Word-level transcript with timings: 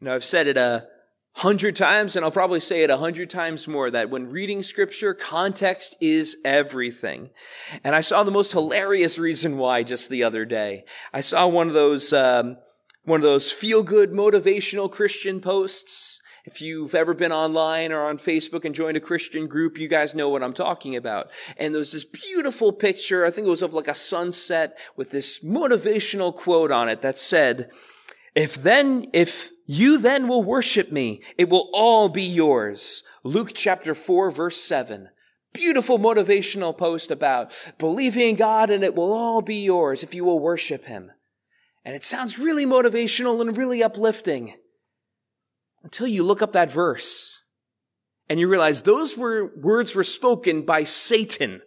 Know, 0.00 0.14
I've 0.14 0.24
said 0.24 0.46
it 0.46 0.56
a 0.56 0.86
hundred 1.32 1.76
times, 1.76 2.16
and 2.16 2.24
I'll 2.24 2.30
probably 2.30 2.60
say 2.60 2.82
it 2.82 2.90
a 2.90 2.96
hundred 2.96 3.30
times 3.30 3.68
more, 3.68 3.90
that 3.90 4.10
when 4.10 4.30
reading 4.30 4.62
scripture, 4.62 5.14
context 5.14 5.96
is 6.00 6.36
everything. 6.44 7.30
And 7.84 7.94
I 7.94 8.00
saw 8.00 8.22
the 8.22 8.30
most 8.30 8.52
hilarious 8.52 9.18
reason 9.18 9.56
why 9.56 9.82
just 9.82 10.08
the 10.08 10.24
other 10.24 10.44
day. 10.44 10.84
I 11.12 11.20
saw 11.20 11.46
one 11.46 11.68
of 11.68 11.74
those, 11.74 12.12
um, 12.12 12.58
one 13.04 13.18
of 13.18 13.24
those 13.24 13.52
feel-good 13.52 14.10
motivational 14.10 14.90
Christian 14.90 15.40
posts. 15.40 16.20
If 16.44 16.62
you've 16.62 16.94
ever 16.94 17.12
been 17.12 17.32
online 17.32 17.92
or 17.92 18.06
on 18.06 18.18
Facebook 18.18 18.64
and 18.64 18.74
joined 18.74 18.96
a 18.96 19.00
Christian 19.00 19.48
group, 19.48 19.78
you 19.78 19.86
guys 19.86 20.14
know 20.14 20.28
what 20.28 20.42
I'm 20.42 20.54
talking 20.54 20.96
about. 20.96 21.30
And 21.56 21.74
there 21.74 21.78
was 21.80 21.92
this 21.92 22.04
beautiful 22.04 22.72
picture, 22.72 23.26
I 23.26 23.30
think 23.30 23.46
it 23.46 23.50
was 23.50 23.62
of 23.62 23.74
like 23.74 23.88
a 23.88 23.94
sunset 23.94 24.78
with 24.96 25.10
this 25.10 25.40
motivational 25.40 26.34
quote 26.34 26.70
on 26.70 26.88
it 26.88 27.02
that 27.02 27.20
said, 27.20 27.70
if 28.34 28.54
then, 28.54 29.08
if 29.12 29.50
you 29.70 29.98
then 29.98 30.28
will 30.28 30.42
worship 30.42 30.90
me, 30.90 31.20
it 31.36 31.50
will 31.50 31.68
all 31.74 32.08
be 32.08 32.24
yours. 32.24 33.02
Luke 33.22 33.52
chapter 33.54 33.94
4 33.94 34.30
verse 34.30 34.56
7. 34.56 35.10
Beautiful 35.52 35.98
motivational 35.98 36.76
post 36.76 37.10
about 37.10 37.54
believing 37.78 38.30
in 38.30 38.36
God 38.36 38.70
and 38.70 38.82
it 38.82 38.94
will 38.94 39.12
all 39.12 39.42
be 39.42 39.56
yours 39.56 40.02
if 40.02 40.14
you 40.14 40.24
will 40.24 40.40
worship 40.40 40.86
him. 40.86 41.12
And 41.84 41.94
it 41.94 42.02
sounds 42.02 42.38
really 42.38 42.64
motivational 42.64 43.42
and 43.42 43.56
really 43.58 43.82
uplifting 43.82 44.54
until 45.82 46.06
you 46.06 46.22
look 46.22 46.40
up 46.40 46.52
that 46.52 46.70
verse 46.70 47.44
and 48.26 48.40
you 48.40 48.48
realize 48.48 48.82
those 48.82 49.18
were 49.18 49.52
words 49.54 49.94
were 49.94 50.02
spoken 50.02 50.62
by 50.62 50.82
Satan 50.82 51.60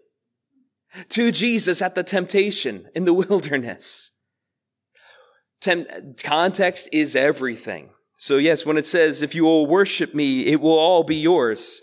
to 1.09 1.31
Jesus 1.31 1.83
at 1.83 1.93
the 1.93 2.03
temptation 2.03 2.87
in 2.95 3.05
the 3.05 3.13
wilderness. 3.13 4.11
Context 6.23 6.89
is 6.91 7.15
everything. 7.15 7.89
So 8.17 8.37
yes, 8.37 8.65
when 8.65 8.77
it 8.77 8.85
says, 8.85 9.21
if 9.21 9.33
you 9.35 9.43
will 9.43 9.65
worship 9.65 10.13
me, 10.13 10.45
it 10.47 10.61
will 10.61 10.77
all 10.77 11.03
be 11.03 11.15
yours. 11.15 11.81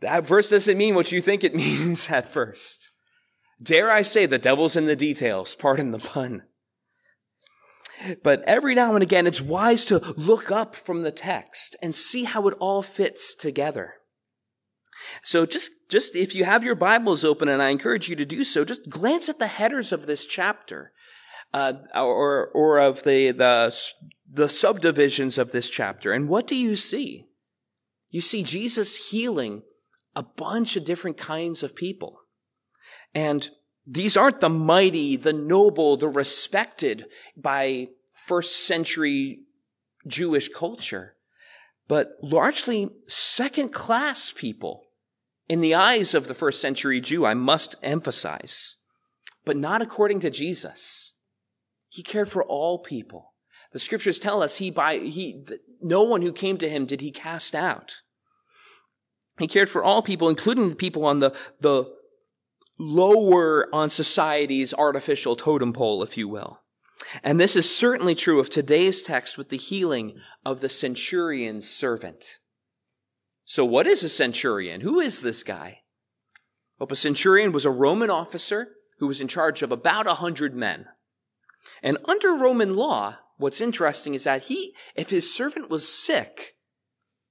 That 0.00 0.24
verse 0.24 0.50
doesn't 0.50 0.78
mean 0.78 0.94
what 0.94 1.12
you 1.12 1.20
think 1.20 1.42
it 1.42 1.54
means 1.54 2.10
at 2.10 2.28
first. 2.28 2.92
Dare 3.60 3.90
I 3.90 4.02
say 4.02 4.26
the 4.26 4.38
devil's 4.38 4.76
in 4.76 4.86
the 4.86 4.94
details, 4.96 5.56
pardon 5.56 5.90
the 5.90 5.98
pun. 5.98 6.44
But 8.22 8.42
every 8.44 8.76
now 8.76 8.94
and 8.94 9.02
again, 9.02 9.26
it's 9.26 9.40
wise 9.40 9.84
to 9.86 9.98
look 10.16 10.52
up 10.52 10.76
from 10.76 11.02
the 11.02 11.10
text 11.10 11.74
and 11.82 11.94
see 11.94 12.24
how 12.24 12.46
it 12.46 12.54
all 12.60 12.82
fits 12.82 13.34
together. 13.34 13.94
So 15.22 15.46
just, 15.46 15.88
just 15.88 16.14
if 16.14 16.34
you 16.34 16.44
have 16.44 16.62
your 16.62 16.74
Bibles 16.74 17.24
open, 17.24 17.48
and 17.48 17.62
I 17.62 17.70
encourage 17.70 18.08
you 18.08 18.16
to 18.16 18.24
do 18.24 18.44
so, 18.44 18.64
just 18.64 18.88
glance 18.88 19.28
at 19.28 19.38
the 19.38 19.46
headers 19.46 19.90
of 19.90 20.06
this 20.06 20.26
chapter 20.26 20.92
uh, 21.52 21.74
or 21.94 22.48
or 22.48 22.78
of 22.78 23.02
the 23.04 23.30
the 23.30 23.76
the 24.30 24.48
subdivisions 24.48 25.38
of 25.38 25.52
this 25.52 25.70
chapter. 25.70 26.12
And 26.12 26.28
what 26.28 26.46
do 26.46 26.56
you 26.56 26.76
see? 26.76 27.26
You 28.10 28.20
see 28.20 28.42
Jesus 28.42 29.10
healing 29.10 29.62
a 30.14 30.22
bunch 30.22 30.76
of 30.76 30.84
different 30.84 31.16
kinds 31.16 31.62
of 31.62 31.76
people, 31.76 32.20
and 33.14 33.48
these 33.86 34.16
aren't 34.16 34.40
the 34.40 34.48
mighty, 34.48 35.16
the 35.16 35.32
noble, 35.32 35.96
the 35.96 36.08
respected 36.08 37.06
by 37.36 37.88
first 38.10 38.66
century 38.66 39.40
Jewish 40.06 40.48
culture, 40.48 41.14
but 41.86 42.12
largely 42.22 42.90
second 43.06 43.72
class 43.72 44.30
people 44.30 44.84
in 45.48 45.60
the 45.60 45.74
eyes 45.74 46.14
of 46.14 46.28
the 46.28 46.34
first 46.34 46.60
century 46.60 47.00
Jew, 47.00 47.24
I 47.24 47.34
must 47.34 47.76
emphasize, 47.82 48.76
but 49.44 49.56
not 49.56 49.80
according 49.80 50.20
to 50.20 50.30
Jesus. 50.30 51.14
He 51.88 52.02
cared 52.02 52.28
for 52.28 52.44
all 52.44 52.78
people. 52.78 53.34
The 53.72 53.78
scriptures 53.78 54.18
tell 54.18 54.42
us 54.42 54.56
he 54.56 54.70
by 54.70 54.98
he 54.98 55.44
no 55.80 56.02
one 56.02 56.22
who 56.22 56.32
came 56.32 56.58
to 56.58 56.68
him 56.68 56.86
did 56.86 57.00
he 57.00 57.10
cast 57.10 57.54
out. 57.54 58.02
He 59.38 59.46
cared 59.46 59.70
for 59.70 59.84
all 59.84 60.02
people, 60.02 60.28
including 60.28 60.68
the 60.68 60.76
people 60.76 61.04
on 61.04 61.20
the, 61.20 61.34
the 61.60 61.92
lower 62.78 63.68
on 63.72 63.90
society's 63.90 64.74
artificial 64.74 65.36
totem 65.36 65.72
pole, 65.72 66.02
if 66.02 66.16
you 66.16 66.28
will. 66.28 66.60
And 67.22 67.38
this 67.38 67.56
is 67.56 67.74
certainly 67.74 68.14
true 68.14 68.40
of 68.40 68.50
today's 68.50 69.00
text 69.00 69.38
with 69.38 69.48
the 69.48 69.56
healing 69.56 70.18
of 70.44 70.60
the 70.60 70.68
centurion's 70.68 71.68
servant. 71.68 72.38
So 73.44 73.64
what 73.64 73.86
is 73.86 74.02
a 74.02 74.08
centurion? 74.08 74.82
Who 74.82 75.00
is 75.00 75.22
this 75.22 75.42
guy? 75.42 75.82
Well, 76.78 76.88
a 76.90 76.96
centurion 76.96 77.52
was 77.52 77.64
a 77.64 77.70
Roman 77.70 78.10
officer 78.10 78.72
who 78.98 79.06
was 79.06 79.20
in 79.20 79.28
charge 79.28 79.62
of 79.62 79.72
about 79.72 80.06
a 80.06 80.14
hundred 80.14 80.54
men. 80.54 80.86
And 81.82 81.98
under 82.08 82.34
Roman 82.34 82.74
law, 82.76 83.18
what's 83.36 83.60
interesting 83.60 84.14
is 84.14 84.24
that 84.24 84.44
he, 84.44 84.74
if 84.94 85.10
his 85.10 85.32
servant 85.34 85.70
was 85.70 85.88
sick, 85.88 86.54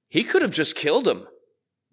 he 0.07 0.23
could 0.23 0.41
have 0.41 0.51
just 0.51 0.75
killed 0.75 1.07
him. 1.07 1.27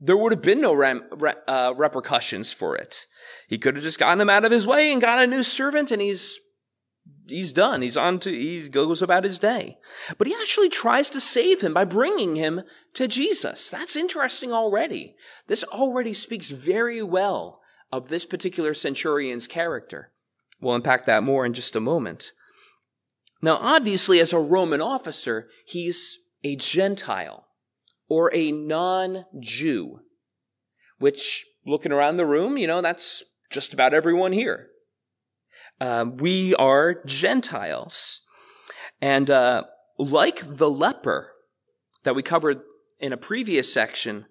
There 0.00 0.16
would 0.16 0.32
have 0.32 0.42
been 0.42 0.60
no 0.60 0.74
ram, 0.74 1.02
uh, 1.48 1.72
repercussions 1.76 2.52
for 2.52 2.76
it. 2.76 3.06
He 3.48 3.58
could 3.58 3.76
have 3.76 3.84
just 3.84 3.98
gotten 3.98 4.20
him 4.20 4.30
out 4.30 4.44
of 4.44 4.52
his 4.52 4.66
way 4.66 4.92
and 4.92 5.00
got 5.00 5.22
a 5.22 5.26
new 5.26 5.42
servant, 5.42 5.90
and 5.90 6.02
he's 6.02 6.38
he's 7.26 7.52
done. 7.52 7.82
He's 7.82 7.96
on 7.96 8.18
to 8.20 8.30
he 8.30 8.68
goes 8.68 9.02
about 9.02 9.24
his 9.24 9.38
day. 9.38 9.78
But 10.18 10.26
he 10.26 10.34
actually 10.34 10.68
tries 10.68 11.10
to 11.10 11.20
save 11.20 11.60
him 11.60 11.74
by 11.74 11.84
bringing 11.84 12.36
him 12.36 12.62
to 12.94 13.08
Jesus. 13.08 13.70
That's 13.70 13.96
interesting 13.96 14.52
already. 14.52 15.14
This 15.46 15.64
already 15.64 16.12
speaks 16.12 16.50
very 16.50 17.02
well 17.02 17.60
of 17.92 18.08
this 18.08 18.26
particular 18.26 18.74
centurion's 18.74 19.46
character. 19.46 20.10
We'll 20.60 20.74
unpack 20.74 21.06
that 21.06 21.22
more 21.22 21.44
in 21.44 21.52
just 21.52 21.76
a 21.76 21.80
moment. 21.80 22.32
Now, 23.42 23.56
obviously, 23.56 24.20
as 24.20 24.32
a 24.32 24.38
Roman 24.38 24.80
officer, 24.80 25.48
he's 25.66 26.18
a 26.42 26.56
Gentile 26.56 27.46
or 28.08 28.34
a 28.34 28.52
non 28.52 29.26
Jew, 29.38 30.00
which, 30.98 31.46
looking 31.66 31.92
around 31.92 32.16
the 32.16 32.26
room, 32.26 32.56
you 32.56 32.66
know, 32.66 32.80
that's 32.80 33.22
just 33.50 33.72
about 33.72 33.94
everyone 33.94 34.32
here. 34.32 34.68
Um, 35.80 36.16
we 36.16 36.54
are 36.54 37.02
Gentiles. 37.04 38.22
And 39.00 39.30
uh, 39.30 39.64
like 39.98 40.40
the 40.44 40.70
leper 40.70 41.32
that 42.04 42.14
we 42.14 42.22
covered 42.22 42.60
in 42.98 43.12
a 43.12 43.18
previous 43.18 43.72
section, 43.72 44.26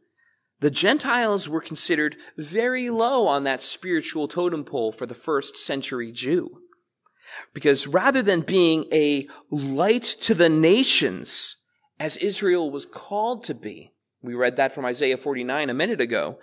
the 0.63 0.71
Gentiles 0.71 1.49
were 1.49 1.59
considered 1.59 2.15
very 2.37 2.89
low 2.89 3.27
on 3.27 3.43
that 3.43 3.61
spiritual 3.61 4.29
totem 4.29 4.63
pole 4.63 4.93
for 4.93 5.05
the 5.05 5.13
first 5.13 5.57
century 5.57 6.09
Jew. 6.09 6.61
Because 7.53 7.85
rather 7.85 8.21
than 8.21 8.39
being 8.39 8.85
a 8.89 9.27
light 9.51 10.05
to 10.21 10.33
the 10.33 10.47
nations, 10.47 11.57
as 11.99 12.15
Israel 12.15 12.71
was 12.71 12.85
called 12.85 13.43
to 13.43 13.53
be, 13.53 13.91
we 14.21 14.35
read 14.35 14.55
that 14.55 14.71
from 14.71 14.85
Isaiah 14.85 15.17
49 15.17 15.69
a 15.69 15.73
minute 15.73 15.99
ago, 15.99 16.39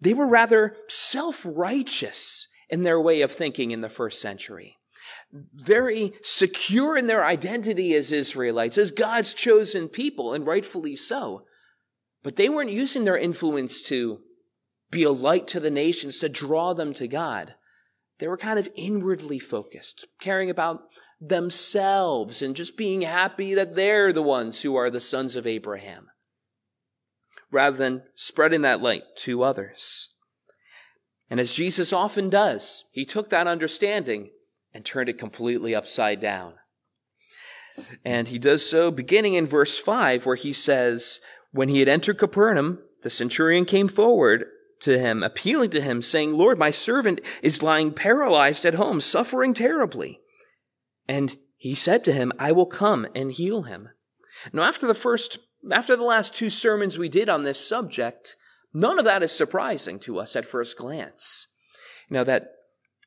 they 0.00 0.14
were 0.14 0.26
rather 0.26 0.74
self-righteous 0.88 2.48
in 2.70 2.84
their 2.84 2.98
way 2.98 3.20
of 3.20 3.32
thinking 3.32 3.70
in 3.70 3.82
the 3.82 3.90
first 3.90 4.18
century. 4.18 4.78
Very 5.52 6.14
secure 6.22 6.96
in 6.96 7.06
their 7.06 7.22
identity 7.22 7.92
as 7.92 8.12
Israelites, 8.12 8.78
as 8.78 8.92
God's 8.92 9.34
chosen 9.34 9.90
people, 9.90 10.32
and 10.32 10.46
rightfully 10.46 10.96
so. 10.96 11.42
But 12.22 12.36
they 12.36 12.48
weren't 12.48 12.72
using 12.72 13.04
their 13.04 13.16
influence 13.16 13.82
to 13.82 14.20
be 14.90 15.02
a 15.02 15.10
light 15.10 15.46
to 15.48 15.60
the 15.60 15.70
nations, 15.70 16.18
to 16.18 16.28
draw 16.28 16.72
them 16.72 16.94
to 16.94 17.06
God. 17.06 17.54
They 18.18 18.26
were 18.26 18.36
kind 18.36 18.58
of 18.58 18.68
inwardly 18.74 19.38
focused, 19.38 20.06
caring 20.20 20.50
about 20.50 20.82
themselves 21.20 22.42
and 22.42 22.56
just 22.56 22.76
being 22.76 23.02
happy 23.02 23.54
that 23.54 23.74
they're 23.74 24.12
the 24.12 24.22
ones 24.22 24.62
who 24.62 24.76
are 24.76 24.90
the 24.90 25.00
sons 25.00 25.36
of 25.36 25.46
Abraham, 25.46 26.08
rather 27.50 27.76
than 27.76 28.02
spreading 28.14 28.62
that 28.62 28.80
light 28.80 29.02
to 29.18 29.42
others. 29.42 30.14
And 31.30 31.38
as 31.38 31.52
Jesus 31.52 31.92
often 31.92 32.30
does, 32.30 32.84
he 32.92 33.04
took 33.04 33.28
that 33.30 33.46
understanding 33.46 34.30
and 34.72 34.84
turned 34.84 35.08
it 35.08 35.18
completely 35.18 35.74
upside 35.74 36.20
down. 36.20 36.54
And 38.04 38.28
he 38.28 38.38
does 38.38 38.68
so 38.68 38.90
beginning 38.90 39.34
in 39.34 39.46
verse 39.46 39.78
5, 39.78 40.26
where 40.26 40.36
he 40.36 40.52
says, 40.52 41.20
when 41.58 41.68
he 41.68 41.80
had 41.80 41.88
entered 41.88 42.18
Capernaum, 42.18 42.78
the 43.02 43.10
centurion 43.10 43.64
came 43.64 43.88
forward 43.88 44.44
to 44.78 44.96
him, 44.96 45.24
appealing 45.24 45.70
to 45.70 45.80
him, 45.80 46.02
saying, 46.02 46.32
Lord, 46.32 46.56
my 46.56 46.70
servant 46.70 47.20
is 47.42 47.64
lying 47.64 47.92
paralyzed 47.92 48.64
at 48.64 48.74
home, 48.74 49.00
suffering 49.00 49.54
terribly. 49.54 50.20
And 51.08 51.36
he 51.56 51.74
said 51.74 52.04
to 52.04 52.12
him, 52.12 52.30
I 52.38 52.52
will 52.52 52.66
come 52.66 53.08
and 53.12 53.32
heal 53.32 53.62
him. 53.62 53.88
Now, 54.52 54.62
after 54.62 54.86
the 54.86 54.94
first, 54.94 55.40
after 55.72 55.96
the 55.96 56.04
last 56.04 56.32
two 56.32 56.48
sermons 56.48 56.96
we 56.96 57.08
did 57.08 57.28
on 57.28 57.42
this 57.42 57.68
subject, 57.68 58.36
none 58.72 59.00
of 59.00 59.04
that 59.06 59.24
is 59.24 59.32
surprising 59.32 59.98
to 60.00 60.20
us 60.20 60.36
at 60.36 60.46
first 60.46 60.78
glance. 60.78 61.48
Know, 62.08 62.22
that 62.22 62.52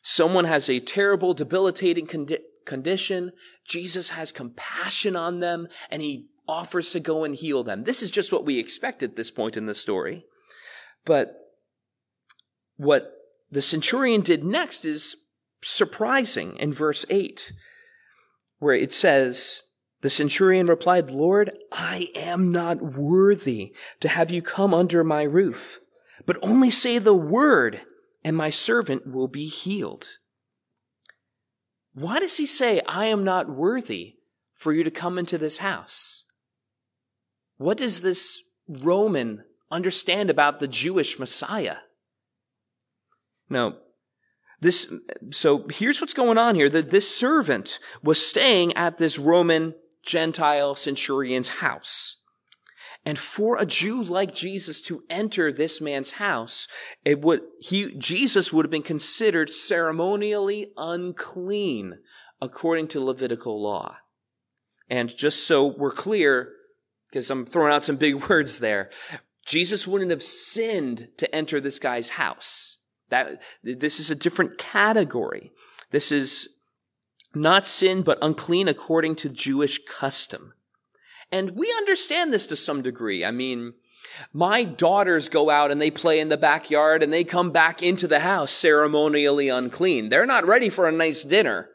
someone 0.02 0.44
has 0.44 0.70
a 0.70 0.82
terrible, 0.82 1.34
debilitating 1.34 2.06
condi- 2.06 2.42
condition, 2.66 3.32
Jesus 3.66 4.10
has 4.10 4.34
compassion 4.34 5.16
on 5.16 5.40
them, 5.40 5.70
and 5.90 6.02
he 6.02 6.31
offers 6.52 6.92
to 6.92 7.00
go 7.00 7.24
and 7.24 7.34
heal 7.34 7.64
them. 7.64 7.86
This 7.86 8.04
is 8.04 8.12
just 8.12 8.34
what 8.34 8.46
we 8.46 8.60
expect 8.60 9.02
at 9.02 9.16
this 9.16 9.32
point 9.32 9.56
in 9.56 9.68
the 9.68 9.74
story. 9.74 10.26
But 11.06 11.34
what 12.76 13.14
the 13.50 13.62
centurion 13.62 14.20
did 14.20 14.44
next 14.44 14.84
is 14.84 15.16
surprising 15.62 16.58
in 16.58 16.74
verse 16.74 17.06
8, 17.10 17.54
where 18.60 18.76
it 18.76 18.94
says, 18.94 19.62
The 20.02 20.10
centurion 20.10 20.66
replied, 20.66 21.10
Lord, 21.10 21.58
I 21.72 22.10
am 22.16 22.52
not 22.52 22.82
worthy 22.82 23.74
to 24.02 24.10
have 24.10 24.30
you 24.30 24.42
come 24.42 24.74
under 24.74 25.06
my 25.06 25.24
roof, 25.24 25.80
but 26.26 26.38
only 26.42 26.70
say 26.70 26.98
the 26.98 27.16
word 27.16 27.82
and 28.26 28.36
my 28.36 28.50
servant 28.50 29.08
will 29.08 29.30
be 29.30 29.46
healed. 29.46 30.08
Why 31.94 32.20
does 32.20 32.36
he 32.38 32.46
say, 32.46 32.82
I 32.88 33.06
am 33.06 33.24
not 33.24 33.50
worthy 33.50 34.16
for 34.54 34.74
you 34.74 34.84
to 34.84 34.92
come 34.92 35.18
into 35.18 35.38
this 35.38 35.60
house? 35.60 36.26
What 37.62 37.78
does 37.78 38.02
this 38.02 38.42
Roman 38.68 39.44
understand 39.70 40.32
about 40.32 40.60
the 40.60 40.68
Jewish 40.68 41.20
Messiah? 41.20 41.78
Now, 43.52 43.76
This, 44.62 44.92
so 45.30 45.68
here's 45.72 46.02
what's 46.02 46.16
going 46.16 46.40
on 46.40 46.56
here. 46.56 46.70
That 46.70 46.90
this 46.90 47.16
servant 47.16 47.78
was 48.02 48.26
staying 48.26 48.74
at 48.74 48.98
this 48.98 49.20
Roman 49.20 49.76
Gentile 50.04 50.74
centurion's 50.74 51.50
house. 51.50 52.18
And 53.06 53.20
for 53.20 53.58
a 53.58 53.66
Jew 53.66 54.02
like 54.02 54.34
Jesus 54.34 54.82
to 54.84 55.04
enter 55.08 55.52
this 55.52 55.80
man's 55.80 56.12
house, 56.12 56.68
it 57.06 57.22
would, 57.22 57.42
he, 57.60 57.94
Jesus 57.96 58.52
would 58.52 58.66
have 58.66 58.72
been 58.72 58.82
considered 58.82 59.54
ceremonially 59.54 60.72
unclean 60.78 62.00
according 62.42 62.88
to 62.88 63.04
Levitical 63.04 63.62
law. 63.62 63.98
And 64.90 65.16
just 65.16 65.46
so 65.46 65.66
we're 65.66 65.92
clear, 65.92 66.54
because 67.12 67.30
I'm 67.30 67.46
throwing 67.46 67.74
out 67.74 67.84
some 67.84 67.98
big 67.98 68.16
words 68.30 68.60
there, 68.60 68.90
Jesus 69.46 69.86
wouldn't 69.86 70.12
have 70.12 70.24
sinned 70.24 71.10
to 71.18 71.34
enter 71.36 71.60
this 71.60 71.80
guy's 71.80 72.10
house. 72.10 72.78
That, 73.10 73.42
this 73.64 74.00
is 74.00 74.10
a 74.10 74.16
different 74.16 74.58
category. 74.58 75.52
This 75.90 76.12
is 76.12 76.48
not 77.36 77.68
sin, 77.68 78.04
but 78.04 78.18
unclean 78.22 78.68
according 78.68 79.16
to 79.16 79.30
Jewish 79.30 79.80
custom. 79.86 80.54
And 81.32 81.52
we 81.52 81.74
understand 81.78 82.32
this 82.32 82.46
to 82.48 82.56
some 82.56 82.82
degree. 82.82 83.26
I 83.26 83.32
mean, 83.32 83.74
my 84.34 84.64
daughters 84.64 85.30
go 85.30 85.50
out 85.50 85.72
and 85.72 85.82
they 85.82 85.92
play 85.92 86.20
in 86.20 86.30
the 86.30 86.38
backyard 86.38 87.04
and 87.04 87.12
they 87.12 87.24
come 87.24 87.52
back 87.52 87.84
into 87.84 88.08
the 88.08 88.22
house 88.22 88.52
ceremonially 88.52 89.50
unclean. 89.50 90.10
They're 90.10 90.26
not 90.26 90.46
ready 90.46 90.70
for 90.70 90.88
a 90.88 90.92
nice 90.92 91.24
dinner 91.24 91.70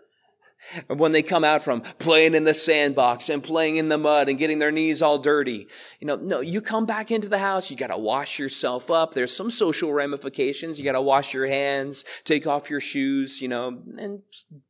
when 0.89 1.13
they 1.13 1.23
come 1.23 1.45
out 1.45 1.63
from 1.63 1.81
playing 1.81 2.35
in 2.35 2.45
the 2.45 2.55
sandbox 2.55 3.29
and 3.29 3.43
playing 3.43 3.77
in 3.77 3.89
the 3.89 3.99
mud 3.99 4.29
and 4.29 4.39
getting 4.39 4.59
their 4.59 4.73
knees 4.73 5.03
all 5.03 5.19
dirty. 5.19 5.69
You 6.01 6.07
know, 6.07 6.17
no, 6.17 6.41
you 6.41 6.61
come 6.61 6.87
back 6.87 7.11
into 7.11 7.29
the 7.29 7.39
house, 7.39 7.71
you 7.71 7.77
gotta 7.77 7.99
wash 7.99 8.39
yourself 8.39 8.91
up. 8.91 9.15
There's 9.15 9.35
some 9.35 9.51
social 9.51 9.93
ramifications. 9.93 10.79
You 10.79 10.85
gotta 10.85 11.03
wash 11.03 11.35
your 11.35 11.47
hands, 11.47 12.05
take 12.25 12.47
off 12.47 12.71
your 12.71 12.81
shoes, 12.81 13.41
you 13.41 13.49
know, 13.49 13.83
and 13.99 14.23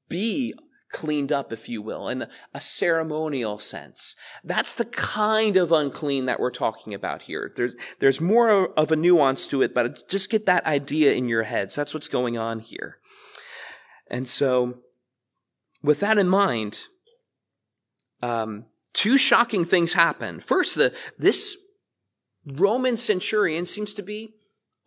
be 0.09 0.55
cleaned 0.93 1.33
up, 1.33 1.53
if 1.53 1.69
you 1.69 1.83
will, 1.83 2.09
in 2.09 2.27
a 2.55 2.61
ceremonial 2.61 3.59
sense. 3.59 4.17
That's 4.45 4.73
the 4.73 4.85
kind 4.85 5.57
of 5.57 5.73
unclean 5.73 6.27
that 6.27 6.41
we're 6.41 6.51
talking 6.51 6.95
about 6.95 7.23
here. 7.23 7.53
There's, 7.55 7.75
there's 8.01 8.21
more 8.21 8.69
of 8.79 8.91
a 8.91 8.97
nuance 8.97 9.47
to 9.49 9.63
it, 9.63 9.75
but 9.75 10.09
just 10.09 10.31
get 10.31 10.47
that 10.47 10.65
idea 10.65 11.13
in 11.13 11.29
your 11.29 11.43
heads. 11.43 11.75
That's 11.75 11.93
what's 11.93 12.09
going 12.09 12.39
on 12.39 12.61
here. 12.61 12.99
And 14.09 14.29
so, 14.29 14.79
with 15.87 16.01
that 16.01 16.19
in 16.19 16.29
mind, 16.29 16.89
um, 18.21 18.67
two 18.93 19.17
shocking 19.17 19.65
things 19.65 19.93
happen. 19.93 20.41
First, 20.41 20.75
the, 20.75 20.93
this 21.17 21.57
Roman 22.45 22.97
centurion 22.97 23.67
seems 23.67 23.95
to 23.95 24.03
be 24.03 24.35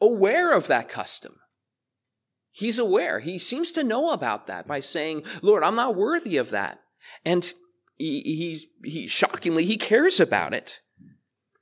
aware 0.01 0.53
of 0.53 0.67
that 0.67 0.89
custom. 0.89 1.37
He's 2.51 2.77
aware. 2.77 3.21
He 3.21 3.39
seems 3.39 3.71
to 3.71 3.83
know 3.83 4.11
about 4.11 4.47
that 4.47 4.67
by 4.67 4.81
saying, 4.81 5.23
Lord, 5.41 5.63
I'm 5.63 5.75
not 5.75 5.95
worthy 5.95 6.35
of 6.35 6.49
that. 6.49 6.79
And 7.23 7.53
he, 7.97 8.21
he, 8.83 8.89
he 8.89 9.07
shockingly, 9.07 9.63
he 9.63 9.77
cares 9.77 10.19
about 10.19 10.53
it 10.53 10.81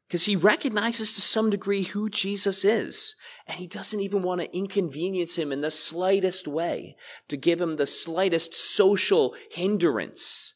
because 0.07 0.25
he 0.25 0.35
recognizes 0.35 1.13
to 1.13 1.21
some 1.21 1.49
degree 1.49 1.83
who 1.83 2.09
Jesus 2.09 2.63
is. 2.63 3.15
And 3.45 3.57
he 3.57 3.67
doesn't 3.67 3.99
even 3.99 4.21
want 4.21 4.39
to 4.39 4.55
inconvenience 4.55 5.37
him 5.37 5.51
in 5.51 5.61
the 5.61 5.71
slightest 5.71 6.47
way 6.47 6.95
to 7.27 7.35
give 7.35 7.59
him 7.59 7.75
the 7.75 7.87
slightest 7.87 8.53
social 8.53 9.35
hindrance 9.51 10.53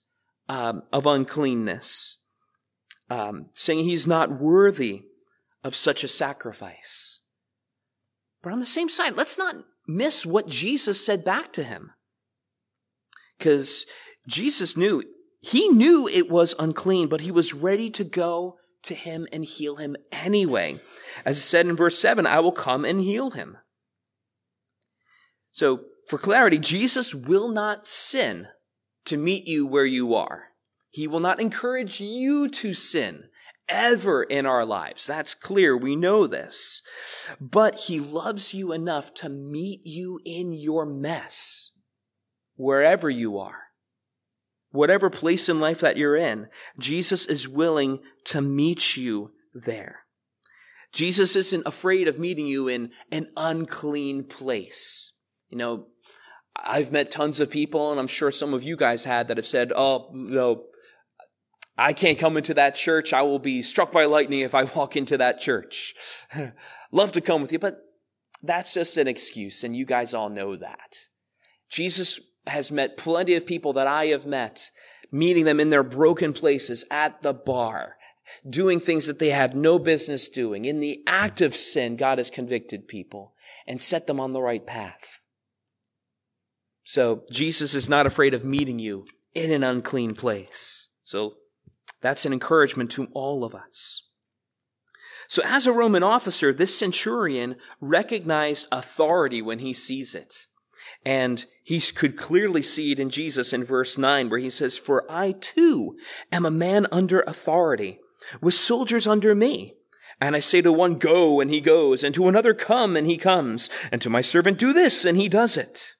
um, 0.47 0.83
of 0.93 1.05
uncleanness, 1.05 2.19
um, 3.09 3.47
saying 3.53 3.83
he's 3.83 4.07
not 4.07 4.39
worthy 4.39 5.03
of 5.63 5.75
such 5.75 6.03
a 6.03 6.09
sacrifice. 6.09 7.21
But 8.41 8.53
on 8.53 8.59
the 8.59 8.65
same 8.65 8.89
side, 8.89 9.17
let's 9.17 9.37
not 9.37 9.55
miss 9.87 10.25
what 10.25 10.47
Jesus 10.47 11.05
said 11.05 11.25
back 11.25 11.51
to 11.53 11.63
him. 11.63 11.91
Because 13.37 13.85
Jesus 14.27 14.77
knew, 14.77 15.03
he 15.41 15.67
knew 15.69 16.07
it 16.07 16.29
was 16.29 16.55
unclean, 16.57 17.09
but 17.09 17.21
he 17.21 17.31
was 17.31 17.53
ready 17.53 17.89
to 17.91 18.03
go 18.03 18.57
to 18.83 18.95
him 18.95 19.27
and 19.31 19.45
heal 19.45 19.75
him 19.75 19.95
anyway. 20.11 20.79
As 21.25 21.37
it 21.37 21.41
said 21.41 21.67
in 21.67 21.75
verse 21.75 21.99
7, 21.99 22.25
I 22.25 22.39
will 22.39 22.51
come 22.51 22.85
and 22.85 22.99
heal 22.99 23.31
him. 23.31 23.57
So, 25.51 25.81
for 26.07 26.17
clarity, 26.17 26.57
Jesus 26.57 27.13
will 27.13 27.49
not 27.49 27.85
sin 27.85 28.47
to 29.05 29.17
meet 29.17 29.47
you 29.47 29.65
where 29.65 29.85
you 29.85 30.13
are. 30.15 30.49
He 30.89 31.07
will 31.07 31.19
not 31.19 31.39
encourage 31.39 32.01
you 32.01 32.49
to 32.49 32.73
sin 32.73 33.25
ever 33.69 34.23
in 34.23 34.45
our 34.45 34.65
lives. 34.65 35.07
That's 35.07 35.33
clear. 35.33 35.75
We 35.77 35.95
know 35.95 36.27
this. 36.27 36.81
But 37.39 37.79
he 37.79 37.99
loves 37.99 38.53
you 38.53 38.73
enough 38.73 39.13
to 39.15 39.29
meet 39.29 39.81
you 39.85 40.19
in 40.25 40.53
your 40.53 40.85
mess, 40.85 41.71
wherever 42.55 43.09
you 43.09 43.37
are. 43.37 43.70
Whatever 44.71 45.09
place 45.09 45.49
in 45.49 45.59
life 45.59 45.79
that 45.81 45.97
you're 45.97 46.15
in, 46.15 46.47
Jesus 46.79 47.25
is 47.25 47.47
willing 47.47 47.99
to 48.25 48.41
meet 48.41 48.95
you 48.95 49.31
there. 49.53 50.01
Jesus 50.93 51.35
isn't 51.35 51.65
afraid 51.65 52.07
of 52.07 52.19
meeting 52.19 52.47
you 52.47 52.67
in 52.67 52.91
an 53.11 53.29
unclean 53.37 54.23
place. 54.23 55.13
You 55.49 55.57
know, 55.57 55.87
I've 56.55 56.91
met 56.91 57.11
tons 57.11 57.39
of 57.39 57.49
people, 57.49 57.91
and 57.91 57.99
I'm 57.99 58.07
sure 58.07 58.31
some 58.31 58.53
of 58.53 58.63
you 58.63 58.75
guys 58.75 59.03
had 59.03 59.27
that 59.27 59.37
have 59.37 59.45
said, 59.45 59.71
oh, 59.75 60.09
no, 60.13 60.65
I 61.77 61.93
can't 61.93 62.19
come 62.19 62.37
into 62.37 62.53
that 62.53 62.75
church. 62.75 63.13
I 63.13 63.21
will 63.21 63.39
be 63.39 63.61
struck 63.61 63.91
by 63.91 64.05
lightning 64.05 64.41
if 64.41 64.53
I 64.53 64.63
walk 64.63 64.95
into 64.95 65.17
that 65.17 65.39
church. 65.39 65.93
Love 66.91 67.11
to 67.13 67.21
come 67.21 67.41
with 67.41 67.53
you, 67.53 67.59
but 67.59 67.79
that's 68.43 68.73
just 68.73 68.97
an 68.97 69.07
excuse, 69.07 69.63
and 69.63 69.75
you 69.75 69.85
guys 69.85 70.13
all 70.13 70.29
know 70.29 70.55
that. 70.55 70.97
Jesus 71.69 72.19
has 72.47 72.71
met 72.71 72.97
plenty 72.97 73.35
of 73.35 73.45
people 73.45 73.73
that 73.73 73.87
I 73.87 74.05
have 74.07 74.25
met, 74.25 74.71
meeting 75.11 75.45
them 75.45 75.59
in 75.59 75.69
their 75.69 75.83
broken 75.83 76.33
places 76.33 76.83
at 76.89 77.21
the 77.21 77.33
bar, 77.33 77.97
doing 78.49 78.79
things 78.79 79.07
that 79.07 79.19
they 79.19 79.29
have 79.29 79.55
no 79.55 79.77
business 79.77 80.29
doing. 80.29 80.65
In 80.65 80.79
the 80.79 81.03
act 81.05 81.41
of 81.41 81.55
sin, 81.55 81.95
God 81.95 82.17
has 82.17 82.29
convicted 82.29 82.87
people 82.87 83.33
and 83.67 83.79
set 83.79 84.07
them 84.07 84.19
on 84.19 84.33
the 84.33 84.41
right 84.41 84.65
path. 84.65 85.21
So 86.83 87.23
Jesus 87.31 87.73
is 87.73 87.87
not 87.87 88.05
afraid 88.05 88.33
of 88.33 88.43
meeting 88.43 88.79
you 88.79 89.05
in 89.33 89.51
an 89.51 89.63
unclean 89.63 90.15
place. 90.15 90.89
So 91.03 91.35
that's 92.01 92.25
an 92.25 92.33
encouragement 92.33 92.91
to 92.91 93.07
all 93.13 93.43
of 93.43 93.53
us. 93.53 94.07
So 95.27 95.41
as 95.45 95.65
a 95.65 95.71
Roman 95.71 96.03
officer, 96.03 96.51
this 96.51 96.77
centurion 96.77 97.55
recognized 97.79 98.67
authority 98.71 99.41
when 99.41 99.59
he 99.59 99.71
sees 99.71 100.13
it. 100.13 100.47
And 101.03 101.45
he 101.63 101.79
could 101.79 102.15
clearly 102.15 102.61
see 102.61 102.91
it 102.91 102.99
in 102.99 103.09
Jesus 103.09 103.53
in 103.53 103.63
verse 103.63 103.97
9, 103.97 104.29
where 104.29 104.39
he 104.39 104.49
says, 104.49 104.77
For 104.77 105.09
I 105.09 105.31
too 105.33 105.97
am 106.31 106.45
a 106.45 106.51
man 106.51 106.87
under 106.91 107.21
authority, 107.21 107.99
with 108.39 108.53
soldiers 108.53 109.07
under 109.07 109.33
me. 109.33 109.75
And 110.19 110.35
I 110.35 110.39
say 110.39 110.61
to 110.61 110.71
one, 110.71 110.99
Go, 110.99 111.39
and 111.39 111.49
he 111.49 111.59
goes, 111.59 112.03
and 112.03 112.13
to 112.13 112.27
another, 112.27 112.53
Come, 112.53 112.95
and 112.95 113.07
he 113.07 113.17
comes, 113.17 113.69
and 113.91 114.01
to 114.03 114.09
my 114.09 114.21
servant, 114.21 114.59
Do 114.59 114.73
this, 114.73 115.03
and 115.03 115.17
he 115.17 115.27
does 115.27 115.57
it. 115.57 115.95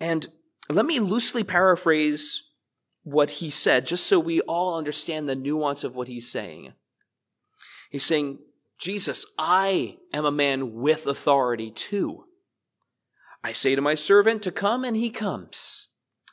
And 0.00 0.28
let 0.70 0.86
me 0.86 0.98
loosely 0.98 1.44
paraphrase 1.44 2.42
what 3.02 3.30
he 3.30 3.50
said, 3.50 3.86
just 3.86 4.06
so 4.06 4.18
we 4.18 4.40
all 4.42 4.78
understand 4.78 5.28
the 5.28 5.36
nuance 5.36 5.84
of 5.84 5.94
what 5.94 6.08
he's 6.08 6.30
saying. 6.30 6.72
He's 7.90 8.04
saying, 8.04 8.38
Jesus, 8.78 9.26
I 9.38 9.98
am 10.14 10.24
a 10.24 10.32
man 10.32 10.72
with 10.74 11.06
authority 11.06 11.70
too. 11.70 12.24
I 13.44 13.52
say 13.52 13.74
to 13.74 13.80
my 13.80 13.94
servant 13.94 14.42
to 14.42 14.52
come, 14.52 14.84
and 14.84 14.96
he 14.96 15.10
comes. 15.10 15.88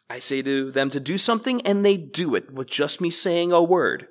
I 0.10 0.20
say 0.20 0.42
to 0.42 0.72
them 0.72 0.90
to 0.92 1.00
do 1.00 1.18
something, 1.18 1.62
and 1.62 1.86
they 1.86 1.98
do 1.98 2.36
it 2.36 2.52
with 2.54 2.68
just 2.68 3.02
me 3.02 3.10
saying 3.10 3.52
a 3.52 3.62
word. 3.62 4.08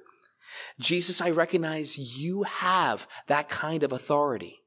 Jesus, 0.81 1.21
I 1.21 1.31
recognize 1.31 2.19
you 2.19 2.45
have 2.45 3.07
that 3.27 3.49
kind 3.49 3.83
of 3.83 3.93
authority. 3.93 4.59